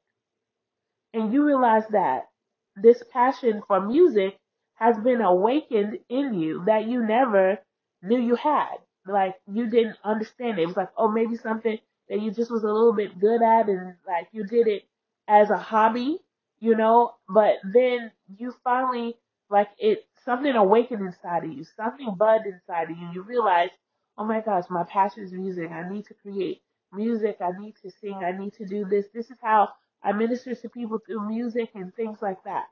and 1.15 1.33
you 1.33 1.45
realize 1.45 1.85
that 1.93 2.29
this 2.77 3.03
passion 3.13 3.63
for 3.69 3.81
music 3.81 4.39
has 4.77 4.99
been 4.99 5.21
awakened 5.23 5.99
in 6.11 6.35
you 6.35 6.65
that 6.67 6.87
you 6.87 7.05
never 7.07 7.59
knew 8.03 8.21
you 8.21 8.37
had. 8.37 8.77
Like 9.07 9.37
you 9.53 9.69
didn't 9.71 9.97
understand 10.05 10.59
it. 10.59 10.65
It 10.65 10.67
was 10.69 10.77
like, 10.77 10.91
oh, 10.99 11.09
maybe 11.11 11.37
something 11.37 11.79
that 12.09 12.21
you 12.21 12.31
just 12.31 12.51
was 12.51 12.63
a 12.63 12.73
little 12.73 12.93
bit 12.93 13.19
good 13.19 13.43
at 13.43 13.69
and 13.69 13.95
like 14.07 14.29
you 14.33 14.45
did 14.45 14.67
it 14.67 14.85
as 15.29 15.51
a 15.51 15.57
hobby, 15.57 16.19
you 16.61 16.77
know, 16.77 17.15
but 17.29 17.57
then 17.65 18.11
you 18.39 18.55
finally 18.63 19.17
like 19.51 19.69
it 19.79 20.07
something 20.25 20.55
awakened 20.55 21.05
inside 21.07 21.45
of 21.45 21.53
you, 21.53 21.65
something 21.77 22.15
bud 22.17 22.43
inside 22.47 22.91
of 22.91 22.99
you. 22.99 23.09
You 23.15 23.23
realize, 23.23 23.71
oh 24.19 24.25
my 24.25 24.41
gosh, 24.41 24.65
my 24.71 24.85
passion 24.85 25.25
is 25.25 25.33
music. 25.33 25.71
I 25.71 25.89
need 25.89 26.07
to 26.07 26.15
create 26.15 26.63
music. 26.93 27.39
I 27.41 27.59
need 27.59 27.75
to 27.83 27.91
sing. 28.01 28.21
I 28.25 28.33
need 28.33 28.55
to 28.55 28.67
do 28.67 28.85
this. 28.85 29.07
This 29.15 29.31
is 29.31 29.39
how 29.43 29.71
I 30.03 30.13
minister 30.13 30.55
to 30.55 30.69
people 30.69 30.99
through 31.05 31.29
music 31.29 31.71
and 31.75 31.95
things 31.95 32.19
like 32.21 32.43
that. 32.45 32.67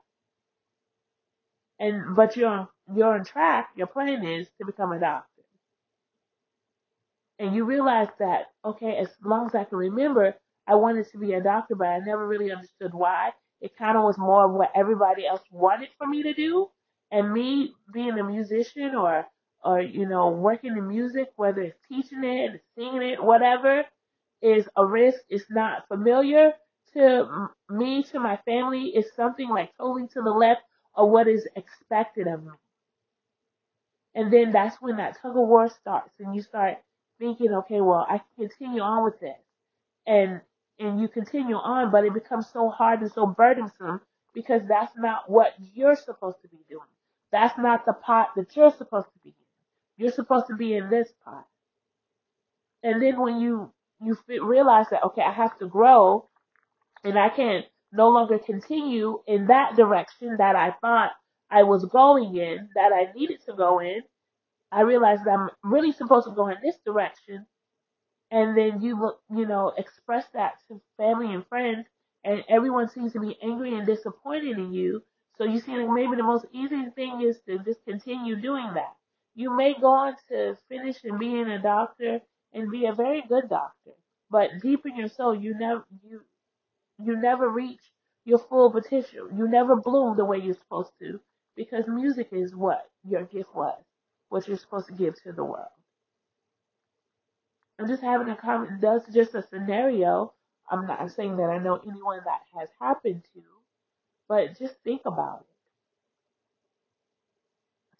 And 1.79 2.15
but 2.15 2.37
you're 2.37 2.69
you're 2.93 3.13
on 3.15 3.25
track. 3.25 3.69
Your 3.75 3.87
plan 3.87 4.25
is 4.25 4.47
to 4.59 4.65
become 4.65 4.91
a 4.91 4.99
doctor 4.99 5.32
and 7.39 7.55
you 7.55 7.65
realize 7.65 8.09
that 8.19 8.47
okay 8.65 8.97
as 8.97 9.09
long 9.23 9.47
as 9.47 9.55
i 9.55 9.63
can 9.63 9.77
remember 9.77 10.35
i 10.67 10.75
wanted 10.75 11.05
to 11.11 11.17
be 11.17 11.33
a 11.33 11.41
doctor 11.43 11.75
but 11.75 11.87
i 11.87 11.99
never 11.99 12.27
really 12.27 12.51
understood 12.51 12.93
why. 12.93 13.31
It 13.61 13.77
kind 13.77 13.97
of 13.97 14.03
was 14.03 14.17
more 14.17 14.45
of 14.45 14.51
what 14.53 14.71
everybody 14.75 15.25
else 15.25 15.41
wanted 15.49 15.89
for 15.97 16.05
me 16.05 16.23
to 16.23 16.33
do. 16.33 16.67
And 17.11 17.31
me 17.33 17.73
being 17.93 18.19
a 18.19 18.23
musician 18.23 18.95
or 18.95 19.25
or 19.63 19.81
you 19.81 20.07
know 20.07 20.29
working 20.29 20.77
in 20.77 20.87
music 20.87 21.29
whether 21.37 21.61
it's 21.61 21.79
teaching 21.87 22.23
it 22.25 22.61
singing 22.77 23.01
it 23.03 23.23
whatever 23.23 23.85
is 24.41 24.67
a 24.75 24.85
risk. 24.85 25.19
It's 25.29 25.49
not 25.49 25.87
familiar 25.87 26.53
to 26.93 27.49
me 27.69 28.03
to 28.03 28.19
my 28.19 28.37
family. 28.45 28.91
It's 28.95 29.15
something 29.15 29.49
like 29.49 29.71
totally 29.77 30.07
to 30.09 30.21
the 30.21 30.31
left 30.31 30.61
of 30.95 31.09
what 31.09 31.27
is 31.27 31.47
expected 31.55 32.27
of 32.27 32.43
me. 32.43 32.51
And 34.15 34.31
then 34.33 34.51
that's 34.51 34.81
when 34.81 34.97
that 34.97 35.19
tug 35.21 35.31
of 35.37 35.47
war 35.47 35.69
starts 35.69 36.13
and 36.19 36.35
you 36.35 36.41
start 36.41 36.77
thinking, 37.23 37.53
okay, 37.53 37.79
well, 37.79 38.05
I 38.09 38.19
continue 38.37 38.81
on 38.81 39.05
with 39.05 39.19
this. 39.21 39.37
And, 40.05 40.41
and 40.77 40.99
you 40.99 41.07
continue 41.07 41.55
on, 41.55 41.89
but 41.89 42.03
it 42.03 42.13
becomes 42.13 42.47
so 42.51 42.69
hard 42.69 42.99
and 43.01 43.11
so 43.11 43.25
burdensome 43.25 44.01
because 44.33 44.61
that's 44.67 44.91
not 44.97 45.29
what 45.29 45.53
you're 45.73 45.95
supposed 45.95 46.41
to 46.41 46.49
be 46.49 46.57
doing. 46.69 46.81
That's 47.31 47.57
not 47.57 47.85
the 47.85 47.93
pot 47.93 48.29
that 48.35 48.53
you're 48.57 48.73
supposed 48.77 49.07
to 49.13 49.19
be 49.23 49.29
in. 49.29 50.03
You're 50.03 50.11
supposed 50.11 50.47
to 50.47 50.55
be 50.57 50.75
in 50.75 50.89
this 50.89 51.07
pot. 51.23 51.47
And 52.83 53.01
then 53.01 53.21
when 53.21 53.39
you, 53.39 53.71
you 54.01 54.17
realize 54.27 54.87
that, 54.91 55.03
okay, 55.05 55.21
I 55.21 55.31
have 55.31 55.57
to 55.59 55.67
grow 55.67 56.27
and 57.05 57.17
I 57.17 57.29
can 57.29 57.63
no 57.93 58.09
longer 58.09 58.37
continue 58.37 59.21
in 59.27 59.47
that 59.47 59.77
direction 59.77 60.35
that 60.39 60.57
I 60.57 60.75
thought 60.81 61.11
I 61.49 61.63
was 61.63 61.85
going 61.85 62.35
in, 62.35 62.67
that 62.75 62.91
I 62.91 63.13
needed 63.15 63.39
to 63.45 63.53
go 63.53 63.79
in, 63.79 64.01
I 64.73 64.81
realized 64.81 65.25
that 65.25 65.39
I'm 65.39 65.49
really 65.63 65.93
supposed 65.93 66.27
to 66.27 66.33
go 66.35 66.49
in 66.49 66.57
this 66.63 66.77
direction. 66.85 67.47
And 68.31 68.57
then 68.57 68.81
you 68.81 69.13
you 69.29 69.45
know, 69.45 69.69
express 69.77 70.27
that 70.33 70.55
to 70.67 70.81
family 70.97 71.33
and 71.33 71.47
friends, 71.47 71.87
and 72.25 72.43
everyone 72.49 72.89
seems 72.89 73.13
to 73.13 73.21
be 73.21 73.37
angry 73.41 73.75
and 73.75 73.85
disappointed 73.87 74.57
in 74.57 74.73
you. 74.73 75.03
So 75.37 75.45
you 75.45 75.59
see, 75.59 75.77
like 75.77 75.89
maybe 75.89 76.15
the 76.17 76.23
most 76.23 76.45
easy 76.51 76.89
thing 76.91 77.21
is 77.21 77.39
to 77.47 77.59
just 77.59 77.85
continue 77.85 78.35
doing 78.35 78.73
that. 78.75 78.95
You 79.35 79.55
may 79.55 79.73
go 79.79 79.87
on 79.87 80.17
to 80.29 80.57
finish 80.69 81.03
and 81.05 81.19
being 81.19 81.47
a 81.47 81.61
doctor 81.61 82.21
and 82.53 82.71
be 82.71 82.85
a 82.87 82.93
very 82.93 83.21
good 83.21 83.49
doctor, 83.49 83.93
but 84.29 84.51
deep 84.61 84.85
in 84.85 84.97
your 84.97 85.09
soul, 85.09 85.35
you 85.35 85.55
never 85.57 85.85
you 86.03 86.21
you 86.99 87.17
never 87.17 87.49
reach 87.49 87.81
your 88.25 88.39
full 88.39 88.71
potential. 88.71 89.29
You 89.31 89.47
never 89.47 89.75
bloom 89.77 90.17
the 90.17 90.25
way 90.25 90.39
you're 90.39 90.55
supposed 90.55 90.93
to 90.99 91.21
because 91.55 91.87
music 91.87 92.29
is 92.33 92.55
what 92.55 92.89
your 93.03 93.23
gift 93.25 93.55
was 93.55 93.83
what 94.33 94.47
you're 94.47 94.57
supposed 94.57 94.87
to 94.87 94.93
give 94.93 95.13
to 95.21 95.31
the 95.31 95.43
world. 95.43 95.67
I'm 97.79 97.87
just 97.87 98.01
having 98.01 98.29
a 98.29 98.35
comment. 98.35 98.81
That's 98.81 99.05
just 99.13 99.35
a 99.35 99.43
scenario. 99.43 100.33
I'm 100.71 100.87
not 100.87 101.11
saying 101.11 101.37
that 101.37 101.51
I 101.51 101.59
know 101.59 101.75
anyone 101.75 102.21
that 102.25 102.41
has 102.57 102.69
happened 102.81 103.23
to, 103.35 103.41
but 104.27 104.57
just 104.57 104.73
think 104.83 105.01
about 105.05 105.45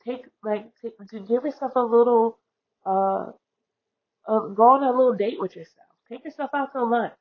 it. 0.06 0.10
Take 0.10 0.26
like 0.43 0.72
take, 0.82 0.98
to 1.10 1.19
give 1.19 1.43
yourself 1.43 1.74
a 1.76 1.80
little, 1.80 2.39
uh, 2.84 3.28
uh, 4.28 4.48
go 4.48 4.63
on 4.63 4.84
a 4.84 4.89
little 4.89 5.13
date 5.13 5.39
with 5.39 5.56
yourself. 5.56 5.88
Take 6.10 6.26
yourself 6.26 6.50
out 6.56 6.72
to 6.74 6.84
lunch. 6.84 7.13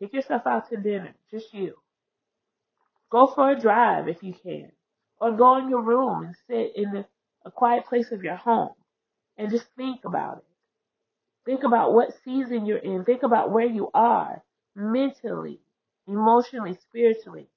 Take 0.00 0.12
yourself 0.12 0.42
out 0.46 0.68
to 0.68 0.76
dinner. 0.76 1.14
Just 1.30 1.54
you. 1.54 1.76
Go 3.10 3.26
for 3.26 3.52
a 3.52 3.58
drive 3.58 4.06
if 4.08 4.22
you 4.22 4.34
can, 4.34 4.70
or 5.18 5.32
go 5.32 5.56
in 5.56 5.70
your 5.70 5.82
room 5.82 6.24
and 6.24 6.34
sit 6.46 6.72
in 6.76 6.96
a, 6.96 7.06
a 7.44 7.50
quiet 7.50 7.86
place 7.86 8.12
of 8.12 8.22
your 8.24 8.36
home 8.36 8.74
and 9.38 9.50
just 9.50 9.66
think 9.76 10.04
about 10.04 10.38
it. 10.38 10.44
Think 11.46 11.64
about 11.64 11.92
what 11.94 12.14
season 12.24 12.66
you're 12.66 12.78
in. 12.78 13.04
Think 13.04 13.22
about 13.22 13.50
where 13.52 13.66
you 13.66 13.90
are 13.94 14.42
mentally, 14.76 15.60
emotionally, 16.06 16.74
spiritually. 16.74 17.48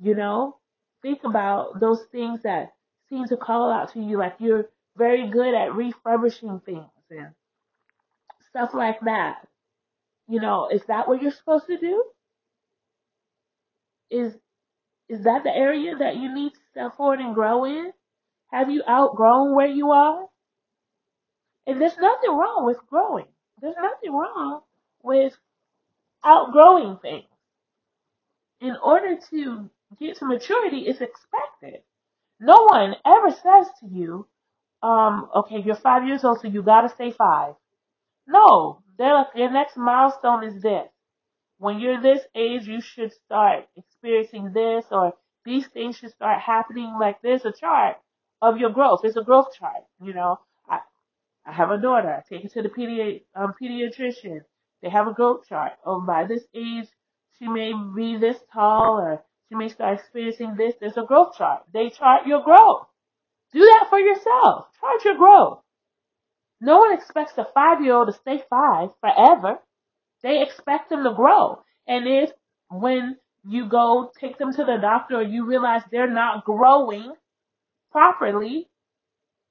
You 0.00 0.14
know, 0.14 0.58
think 1.02 1.24
about 1.24 1.80
those 1.80 2.04
things 2.12 2.42
that 2.42 2.72
seem 3.08 3.26
to 3.28 3.36
call 3.36 3.72
out 3.72 3.92
to 3.94 4.00
you 4.00 4.18
like 4.18 4.36
you're 4.38 4.66
very 4.96 5.28
good 5.28 5.54
at 5.54 5.74
refurbishing 5.74 6.60
things 6.60 6.90
and 7.10 7.34
stuff 8.50 8.70
like 8.74 9.00
that. 9.02 9.46
You 10.28 10.40
know, 10.40 10.68
is 10.68 10.82
that 10.88 11.08
what 11.08 11.22
you're 11.22 11.32
supposed 11.32 11.66
to 11.68 11.78
do? 11.78 12.04
Is 14.10 14.36
is 15.08 15.24
that 15.24 15.44
the 15.44 15.54
area 15.54 15.96
that 15.96 16.16
you 16.16 16.34
need 16.34 16.52
to 16.54 16.60
step 16.70 16.96
forward 16.96 17.20
and 17.20 17.34
grow 17.34 17.64
in? 17.64 17.92
Have 18.50 18.70
you 18.70 18.82
outgrown 18.88 19.54
where 19.54 19.66
you 19.66 19.90
are? 19.90 20.26
And 21.66 21.80
there's 21.80 21.98
nothing 21.98 22.30
wrong 22.30 22.64
with 22.64 22.78
growing. 22.88 23.26
There's 23.60 23.76
nothing 23.76 24.12
wrong 24.12 24.62
with 25.02 25.34
outgrowing 26.24 26.98
things. 27.02 27.26
In 28.60 28.76
order 28.82 29.18
to 29.30 29.70
get 30.00 30.16
to 30.18 30.24
maturity, 30.24 30.86
it's 30.86 31.00
expected. 31.00 31.82
No 32.40 32.64
one 32.64 32.94
ever 33.04 33.30
says 33.30 33.68
to 33.80 33.86
you, 33.86 34.26
um, 34.82 35.28
okay, 35.34 35.60
you're 35.60 35.76
five 35.76 36.06
years 36.06 36.24
old, 36.24 36.40
so 36.40 36.48
you 36.48 36.62
gotta 36.62 36.88
stay 36.88 37.10
five. 37.10 37.54
No, 38.26 38.82
they're 38.96 39.14
like, 39.14 39.28
your 39.34 39.50
next 39.50 39.76
milestone 39.76 40.44
is 40.44 40.62
this. 40.62 40.88
When 41.58 41.80
you're 41.80 42.00
this 42.00 42.22
age, 42.34 42.66
you 42.66 42.80
should 42.80 43.12
start 43.12 43.66
experiencing 43.76 44.52
this, 44.52 44.84
or 44.90 45.14
these 45.44 45.66
things 45.66 45.96
should 45.96 46.12
start 46.12 46.40
happening 46.40 46.96
like 46.98 47.20
this. 47.20 47.44
A 47.44 47.52
chart 47.52 47.96
of 48.40 48.58
your 48.58 48.70
growth. 48.70 49.00
It's 49.04 49.16
a 49.16 49.22
growth 49.22 49.48
chart. 49.58 49.84
You 50.02 50.14
know, 50.14 50.38
I, 50.68 50.78
I 51.46 51.52
have 51.52 51.70
a 51.70 51.78
daughter. 51.78 52.08
I 52.08 52.22
take 52.28 52.42
her 52.42 52.48
to 52.48 52.62
the 52.62 52.68
pedi- 52.68 53.22
um, 53.34 53.54
pediatrician. 53.60 54.40
They 54.82 54.90
have 54.90 55.08
a 55.08 55.12
growth 55.12 55.48
chart. 55.48 55.72
Oh, 55.84 56.00
by 56.00 56.24
this 56.24 56.44
age, 56.54 56.86
she 57.38 57.48
may 57.48 57.72
be 57.94 58.16
this 58.16 58.36
tall 58.52 58.98
or 59.00 59.22
she 59.48 59.54
may 59.54 59.68
start 59.68 59.98
experiencing 59.98 60.56
this. 60.56 60.74
There's 60.80 60.96
a 60.96 61.02
growth 61.02 61.36
chart. 61.36 61.62
They 61.72 61.90
chart 61.90 62.26
your 62.26 62.42
growth. 62.42 62.86
Do 63.52 63.60
that 63.60 63.86
for 63.88 63.98
yourself. 63.98 64.66
Chart 64.80 65.04
your 65.04 65.16
growth. 65.16 65.60
No 66.60 66.78
one 66.78 66.92
expects 66.92 67.32
a 67.38 67.46
five 67.54 67.82
year 67.82 67.94
old 67.94 68.08
to 68.08 68.12
stay 68.12 68.42
five 68.50 68.90
forever. 69.00 69.58
They 70.22 70.42
expect 70.42 70.90
them 70.90 71.04
to 71.04 71.14
grow. 71.14 71.62
And 71.86 72.06
if 72.06 72.30
when 72.70 73.16
you 73.44 73.68
go 73.68 74.10
take 74.20 74.38
them 74.38 74.52
to 74.52 74.64
the 74.64 74.78
doctor 74.80 75.16
or 75.16 75.22
you 75.22 75.46
realize 75.46 75.82
they're 75.90 76.10
not 76.10 76.44
growing 76.44 77.14
properly 77.90 78.68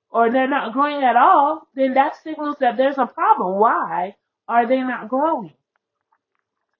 or 0.09 0.31
they're 0.31 0.47
not 0.47 0.73
growing 0.73 1.03
at 1.03 1.15
all, 1.15 1.67
then 1.75 1.93
that 1.95 2.15
signals 2.23 2.57
that 2.59 2.77
there's 2.77 2.97
a 2.97 3.05
problem. 3.05 3.59
Why 3.59 4.15
are 4.47 4.67
they 4.67 4.79
not 4.79 5.09
growing? 5.09 5.53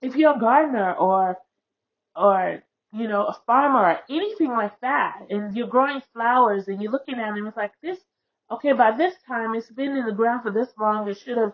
If 0.01 0.15
you're 0.15 0.35
a 0.35 0.39
gardener 0.39 0.93
or 0.93 1.37
or 2.15 2.63
you 2.93 3.07
know 3.07 3.25
a 3.25 3.37
farmer 3.45 3.79
or 3.79 3.99
anything 4.09 4.49
like 4.49 4.79
that, 4.81 5.27
and 5.29 5.55
you're 5.55 5.67
growing 5.67 6.01
flowers 6.13 6.67
and 6.67 6.81
you're 6.81 6.91
looking 6.91 7.15
at 7.15 7.35
them, 7.35 7.47
it's 7.47 7.57
like 7.57 7.73
this. 7.81 7.99
Okay, 8.49 8.73
by 8.73 8.95
this 8.95 9.13
time 9.27 9.55
it's 9.55 9.69
been 9.69 9.97
in 9.97 10.05
the 10.05 10.13
ground 10.13 10.43
for 10.43 10.51
this 10.51 10.69
long. 10.79 11.07
It 11.09 11.17
should 11.17 11.37
have 11.37 11.53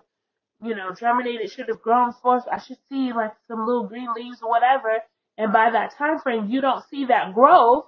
you 0.64 0.76
know, 0.76 0.94
germinated, 0.98 1.52
should 1.52 1.68
have 1.68 1.82
grown 1.82 2.14
forth. 2.14 2.44
I 2.52 2.60
should 2.60 2.78
see 2.90 3.12
like 3.14 3.34
some 3.48 3.66
little 3.66 3.88
green 3.88 4.08
leaves 4.16 4.42
or 4.42 4.50
whatever. 4.50 4.98
And 5.38 5.52
by 5.52 5.72
that 5.72 5.96
time 5.98 6.20
frame, 6.20 6.50
you 6.50 6.62
don't 6.62 6.84
see 6.90 7.06
that 7.06 7.34
growth. 7.34 7.86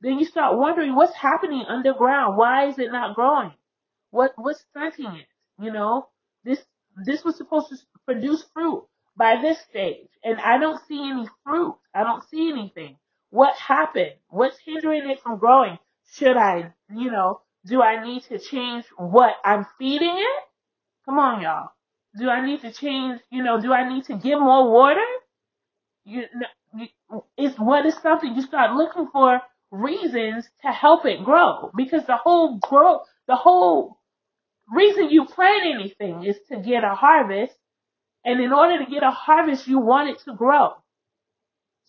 Then 0.00 0.18
you 0.18 0.24
start 0.24 0.56
wondering 0.56 0.94
what's 0.94 1.14
happening 1.14 1.64
underground. 1.68 2.36
Why 2.36 2.68
is 2.68 2.78
it 2.78 2.92
not 2.92 3.14
growing? 3.14 3.52
What 4.10 4.32
what's 4.36 4.60
stunting 4.70 5.14
it? 5.16 5.26
You 5.62 5.72
know, 5.72 6.08
this 6.44 6.60
this 7.04 7.24
was 7.24 7.36
supposed 7.36 7.68
to 7.70 7.76
produce 8.06 8.44
fruit 8.54 8.84
by 9.16 9.40
this 9.40 9.60
stage, 9.68 10.08
and 10.24 10.40
I 10.40 10.58
don't 10.58 10.80
see 10.86 11.10
any 11.10 11.28
fruit. 11.44 11.76
I 11.94 12.04
don't 12.04 12.24
see 12.28 12.50
anything. 12.50 12.96
What 13.30 13.54
happened? 13.56 14.14
What's 14.28 14.58
hindering 14.64 15.08
it 15.08 15.20
from 15.20 15.38
growing? 15.38 15.78
Should 16.12 16.36
I, 16.36 16.72
you 16.92 17.10
know, 17.10 17.42
do 17.66 17.82
I 17.82 18.02
need 18.04 18.22
to 18.24 18.38
change 18.38 18.84
what 18.96 19.34
I'm 19.44 19.66
feeding 19.78 20.16
it? 20.16 20.44
Come 21.04 21.18
on, 21.18 21.42
y'all. 21.42 21.70
Do 22.18 22.28
I 22.28 22.44
need 22.44 22.62
to 22.62 22.72
change? 22.72 23.20
You 23.30 23.42
know, 23.42 23.60
do 23.60 23.72
I 23.72 23.88
need 23.88 24.04
to 24.06 24.14
give 24.16 24.40
more 24.40 24.70
water? 24.70 25.06
You, 26.04 26.24
you 26.74 26.88
it's 27.36 27.58
what 27.58 27.86
is 27.86 27.96
something 28.02 28.34
you 28.34 28.42
start 28.42 28.74
looking 28.74 29.08
for. 29.12 29.40
Reasons 29.70 30.48
to 30.62 30.68
help 30.68 31.06
it 31.06 31.24
grow 31.24 31.70
because 31.76 32.04
the 32.06 32.16
whole 32.16 32.58
grow, 32.58 33.00
the 33.26 33.36
whole 33.36 33.98
reason 34.72 35.10
you 35.10 35.24
plant 35.26 35.64
anything 35.64 36.24
is 36.24 36.36
to 36.50 36.58
get 36.58 36.84
a 36.84 36.94
harvest. 36.94 37.54
And 38.24 38.40
in 38.40 38.52
order 38.52 38.84
to 38.84 38.90
get 38.90 39.02
a 39.02 39.10
harvest, 39.10 39.66
you 39.66 39.78
want 39.78 40.10
it 40.10 40.18
to 40.24 40.34
grow. 40.34 40.74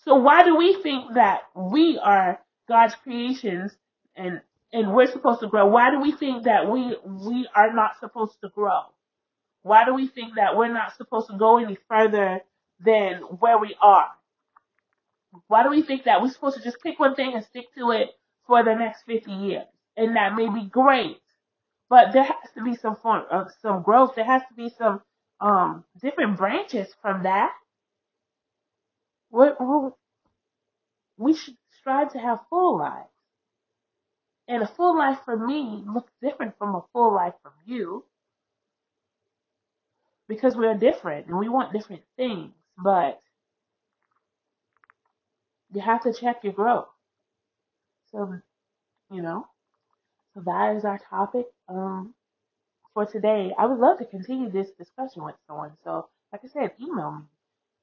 So 0.06 0.16
why 0.16 0.44
do 0.44 0.56
we 0.56 0.82
think 0.82 1.14
that 1.16 1.42
we 1.56 2.00
are 2.02 2.40
God's 2.68 2.96
creations 2.96 3.72
and 4.16 4.42
and 4.74 4.94
we're 4.94 5.12
supposed 5.12 5.42
to 5.42 5.48
grow? 5.48 5.68
Why 5.68 5.92
do 5.92 6.00
we 6.00 6.12
think 6.14 6.46
that 6.46 6.72
we 6.72 6.96
we 7.06 7.48
are 7.56 7.74
not 7.74 8.00
supposed 8.00 8.40
to 8.42 8.50
grow? 8.50 8.82
Why 9.64 9.86
do 9.86 9.94
we 9.94 10.08
think 10.08 10.36
that 10.36 10.58
we're 10.58 10.74
not 10.74 10.96
supposed 10.98 11.30
to 11.30 11.38
go 11.38 11.58
any 11.58 11.78
further 11.88 12.42
than 12.84 13.18
where 13.40 13.60
we 13.60 13.76
are? 13.82 14.08
Why 15.48 15.64
do 15.64 15.70
we 15.70 15.82
think 15.82 16.06
that 16.06 16.22
we're 16.22 16.32
supposed 16.32 16.58
to 16.58 16.64
just 16.64 16.82
pick 16.82 17.00
one 17.00 17.16
thing 17.16 17.34
and 17.34 17.46
stick 17.46 17.66
to 17.78 17.92
it 17.92 18.10
for 18.48 18.64
the 18.64 18.76
next 18.76 19.04
50 19.04 19.32
years? 19.32 19.66
And 19.98 20.16
that 20.16 20.36
may 20.36 20.50
be 20.50 20.66
great, 20.66 21.18
but 21.90 22.14
there 22.14 22.24
has 22.24 22.52
to 22.56 22.64
be 22.64 22.76
some 22.76 22.96
form 22.96 23.24
of 23.30 23.48
some 23.62 23.84
growth. 23.84 24.16
There 24.16 24.26
has 24.26 24.42
to 24.50 24.54
be 24.56 24.70
some 24.78 25.02
um, 25.40 25.84
different 26.02 26.38
branches 26.38 26.88
from 27.02 27.24
that. 27.24 27.52
We're, 29.32 29.56
we 31.18 31.34
should 31.36 31.58
strive 31.80 32.14
to 32.14 32.20
have 32.20 32.40
full 32.50 32.78
lives. 32.78 33.08
And 34.48 34.64
a 34.64 34.68
full 34.68 34.98
life 34.98 35.20
for 35.24 35.38
me 35.38 35.84
looks 35.88 36.12
different 36.22 36.58
from 36.58 36.76
a 36.76 36.84
full 36.92 37.14
life 37.14 37.34
from 37.42 37.54
you 37.66 38.04
because 40.28 40.56
we're 40.56 40.78
different 40.78 41.28
and 41.28 41.38
we 41.38 41.48
want 41.48 41.74
different 41.74 42.04
things. 42.18 42.52
But 42.78 43.22
you 45.74 45.82
have 45.82 46.04
to 46.04 46.14
check 46.14 46.44
your 46.44 46.54
growth. 46.54 46.88
So, 48.12 48.40
you 49.12 49.22
know, 49.22 49.48
so 50.34 50.42
that 50.42 50.76
is 50.78 50.86
our 50.86 51.00
topic 51.10 51.48
um, 51.70 52.16
for 52.94 53.06
today. 53.06 53.54
I 53.58 53.66
would 53.68 53.80
love 53.80 54.00
to 54.00 54.06
continue 54.06 54.50
this 54.50 54.72
discussion 54.72 55.24
with 55.24 55.36
someone. 55.48 55.74
So, 55.84 56.10
like 56.32 56.42
I 56.46 56.48
said, 56.48 56.74
email 56.82 57.12
me. 57.12 57.26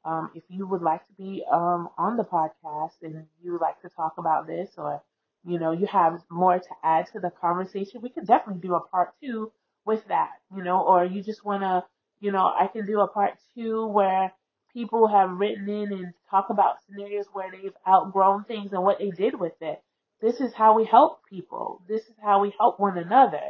Um, 0.04 0.30
if 0.34 0.44
you 0.48 0.66
would 0.66 0.82
like 0.82 1.06
to 1.08 1.12
be 1.14 1.44
um, 1.52 1.90
on 1.98 2.16
the 2.16 2.24
podcast 2.24 3.02
and 3.02 3.26
you 3.42 3.52
would 3.52 3.60
like 3.60 3.80
to 3.82 3.90
talk 3.90 4.14
about 4.18 4.46
this 4.46 4.70
or 4.78 5.02
you 5.44 5.58
know 5.58 5.72
you 5.72 5.86
have 5.86 6.22
more 6.30 6.58
to 6.58 6.70
add 6.82 7.06
to 7.12 7.20
the 7.20 7.30
conversation, 7.30 8.00
we 8.02 8.10
could 8.10 8.26
definitely 8.26 8.62
do 8.62 8.74
a 8.74 8.80
part 8.80 9.14
two 9.22 9.52
with 9.84 10.06
that, 10.08 10.30
you 10.56 10.62
know, 10.62 10.82
or 10.82 11.04
you 11.04 11.22
just 11.22 11.44
want 11.44 11.62
to, 11.62 11.84
you 12.20 12.32
know, 12.32 12.46
I 12.46 12.68
can 12.68 12.86
do 12.86 13.00
a 13.00 13.08
part 13.08 13.38
two 13.54 13.86
where 13.86 14.32
people 14.78 15.08
have 15.08 15.30
written 15.30 15.68
in 15.68 15.92
and 15.92 16.12
talk 16.30 16.50
about 16.50 16.76
scenarios 16.86 17.26
where 17.32 17.50
they've 17.50 17.72
outgrown 17.86 18.44
things 18.44 18.72
and 18.72 18.84
what 18.84 19.00
they 19.00 19.10
did 19.10 19.38
with 19.38 19.54
it. 19.60 19.82
This 20.20 20.36
is 20.40 20.54
how 20.54 20.76
we 20.76 20.84
help 20.84 21.18
people. 21.28 21.82
This 21.88 22.02
is 22.02 22.14
how 22.22 22.40
we 22.40 22.54
help 22.56 22.78
one 22.78 22.96
another. 22.96 23.40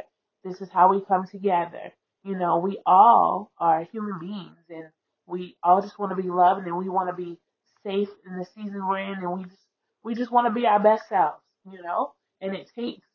This 0.43 0.59
is 0.59 0.69
how 0.73 0.89
we 0.89 1.05
come 1.05 1.27
together. 1.27 1.93
You 2.23 2.35
know, 2.35 2.57
we 2.57 2.79
all 2.83 3.51
are 3.59 3.87
human 3.91 4.19
beings 4.19 4.57
and 4.69 4.85
we 5.27 5.55
all 5.61 5.83
just 5.83 5.99
want 5.99 6.17
to 6.17 6.21
be 6.21 6.29
loved 6.29 6.65
and 6.65 6.75
we 6.75 6.89
want 6.89 7.09
to 7.09 7.15
be 7.15 7.37
safe 7.83 8.09
in 8.25 8.35
the 8.39 8.45
season 8.55 8.87
we're 8.87 8.97
in 8.97 9.19
and 9.19 9.31
we 9.31 9.43
just 9.43 9.67
we 10.03 10.15
just 10.15 10.31
want 10.31 10.47
to 10.47 10.59
be 10.59 10.65
our 10.65 10.81
best 10.81 11.07
selves, 11.09 11.43
you 11.71 11.83
know? 11.83 12.13
And 12.41 12.55
it 12.55 12.71
takes 12.75 13.05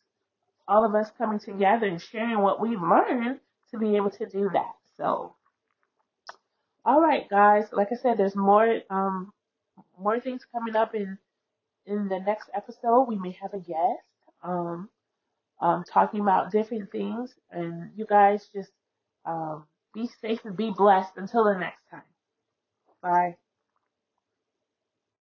all 0.69 0.85
of 0.85 0.95
us 0.95 1.11
coming 1.19 1.41
together 1.41 1.87
and 1.87 2.01
sharing 2.01 2.39
what 2.39 2.61
we've 2.61 2.81
learned 2.81 3.41
to 3.73 3.79
be 3.79 3.97
able 3.97 4.11
to 4.11 4.27
do 4.27 4.51
that. 4.53 4.73
So 4.97 5.34
all 6.85 7.01
right 7.01 7.29
guys, 7.29 7.69
like 7.73 7.93
I 7.93 7.97
said, 7.97 8.19
there's 8.19 8.37
more 8.37 8.81
um 8.91 9.33
more 9.99 10.21
things 10.21 10.47
coming 10.53 10.77
up 10.77 10.95
in 10.95 11.19
in 11.87 12.09
the 12.09 12.21
next 12.21 12.51
episode. 12.55 13.05
We 13.05 13.19
may 13.19 13.33
have 13.43 13.55
a 13.55 13.59
guest. 13.61 14.05
Um 14.43 14.91
um 15.61 15.85
talking 15.85 16.21
about 16.21 16.53
different 16.53 16.91
things 16.93 17.35
and 17.51 17.93
you 17.97 18.07
guys 18.07 18.49
just 18.55 18.73
um 19.27 19.67
be 19.95 20.09
safe 20.23 20.45
and 20.45 20.57
be 20.57 20.71
blessed 20.71 21.15
until 21.17 21.45
the 21.45 21.59
next 21.59 21.83
time. 21.91 22.03
Bye. 23.03 23.37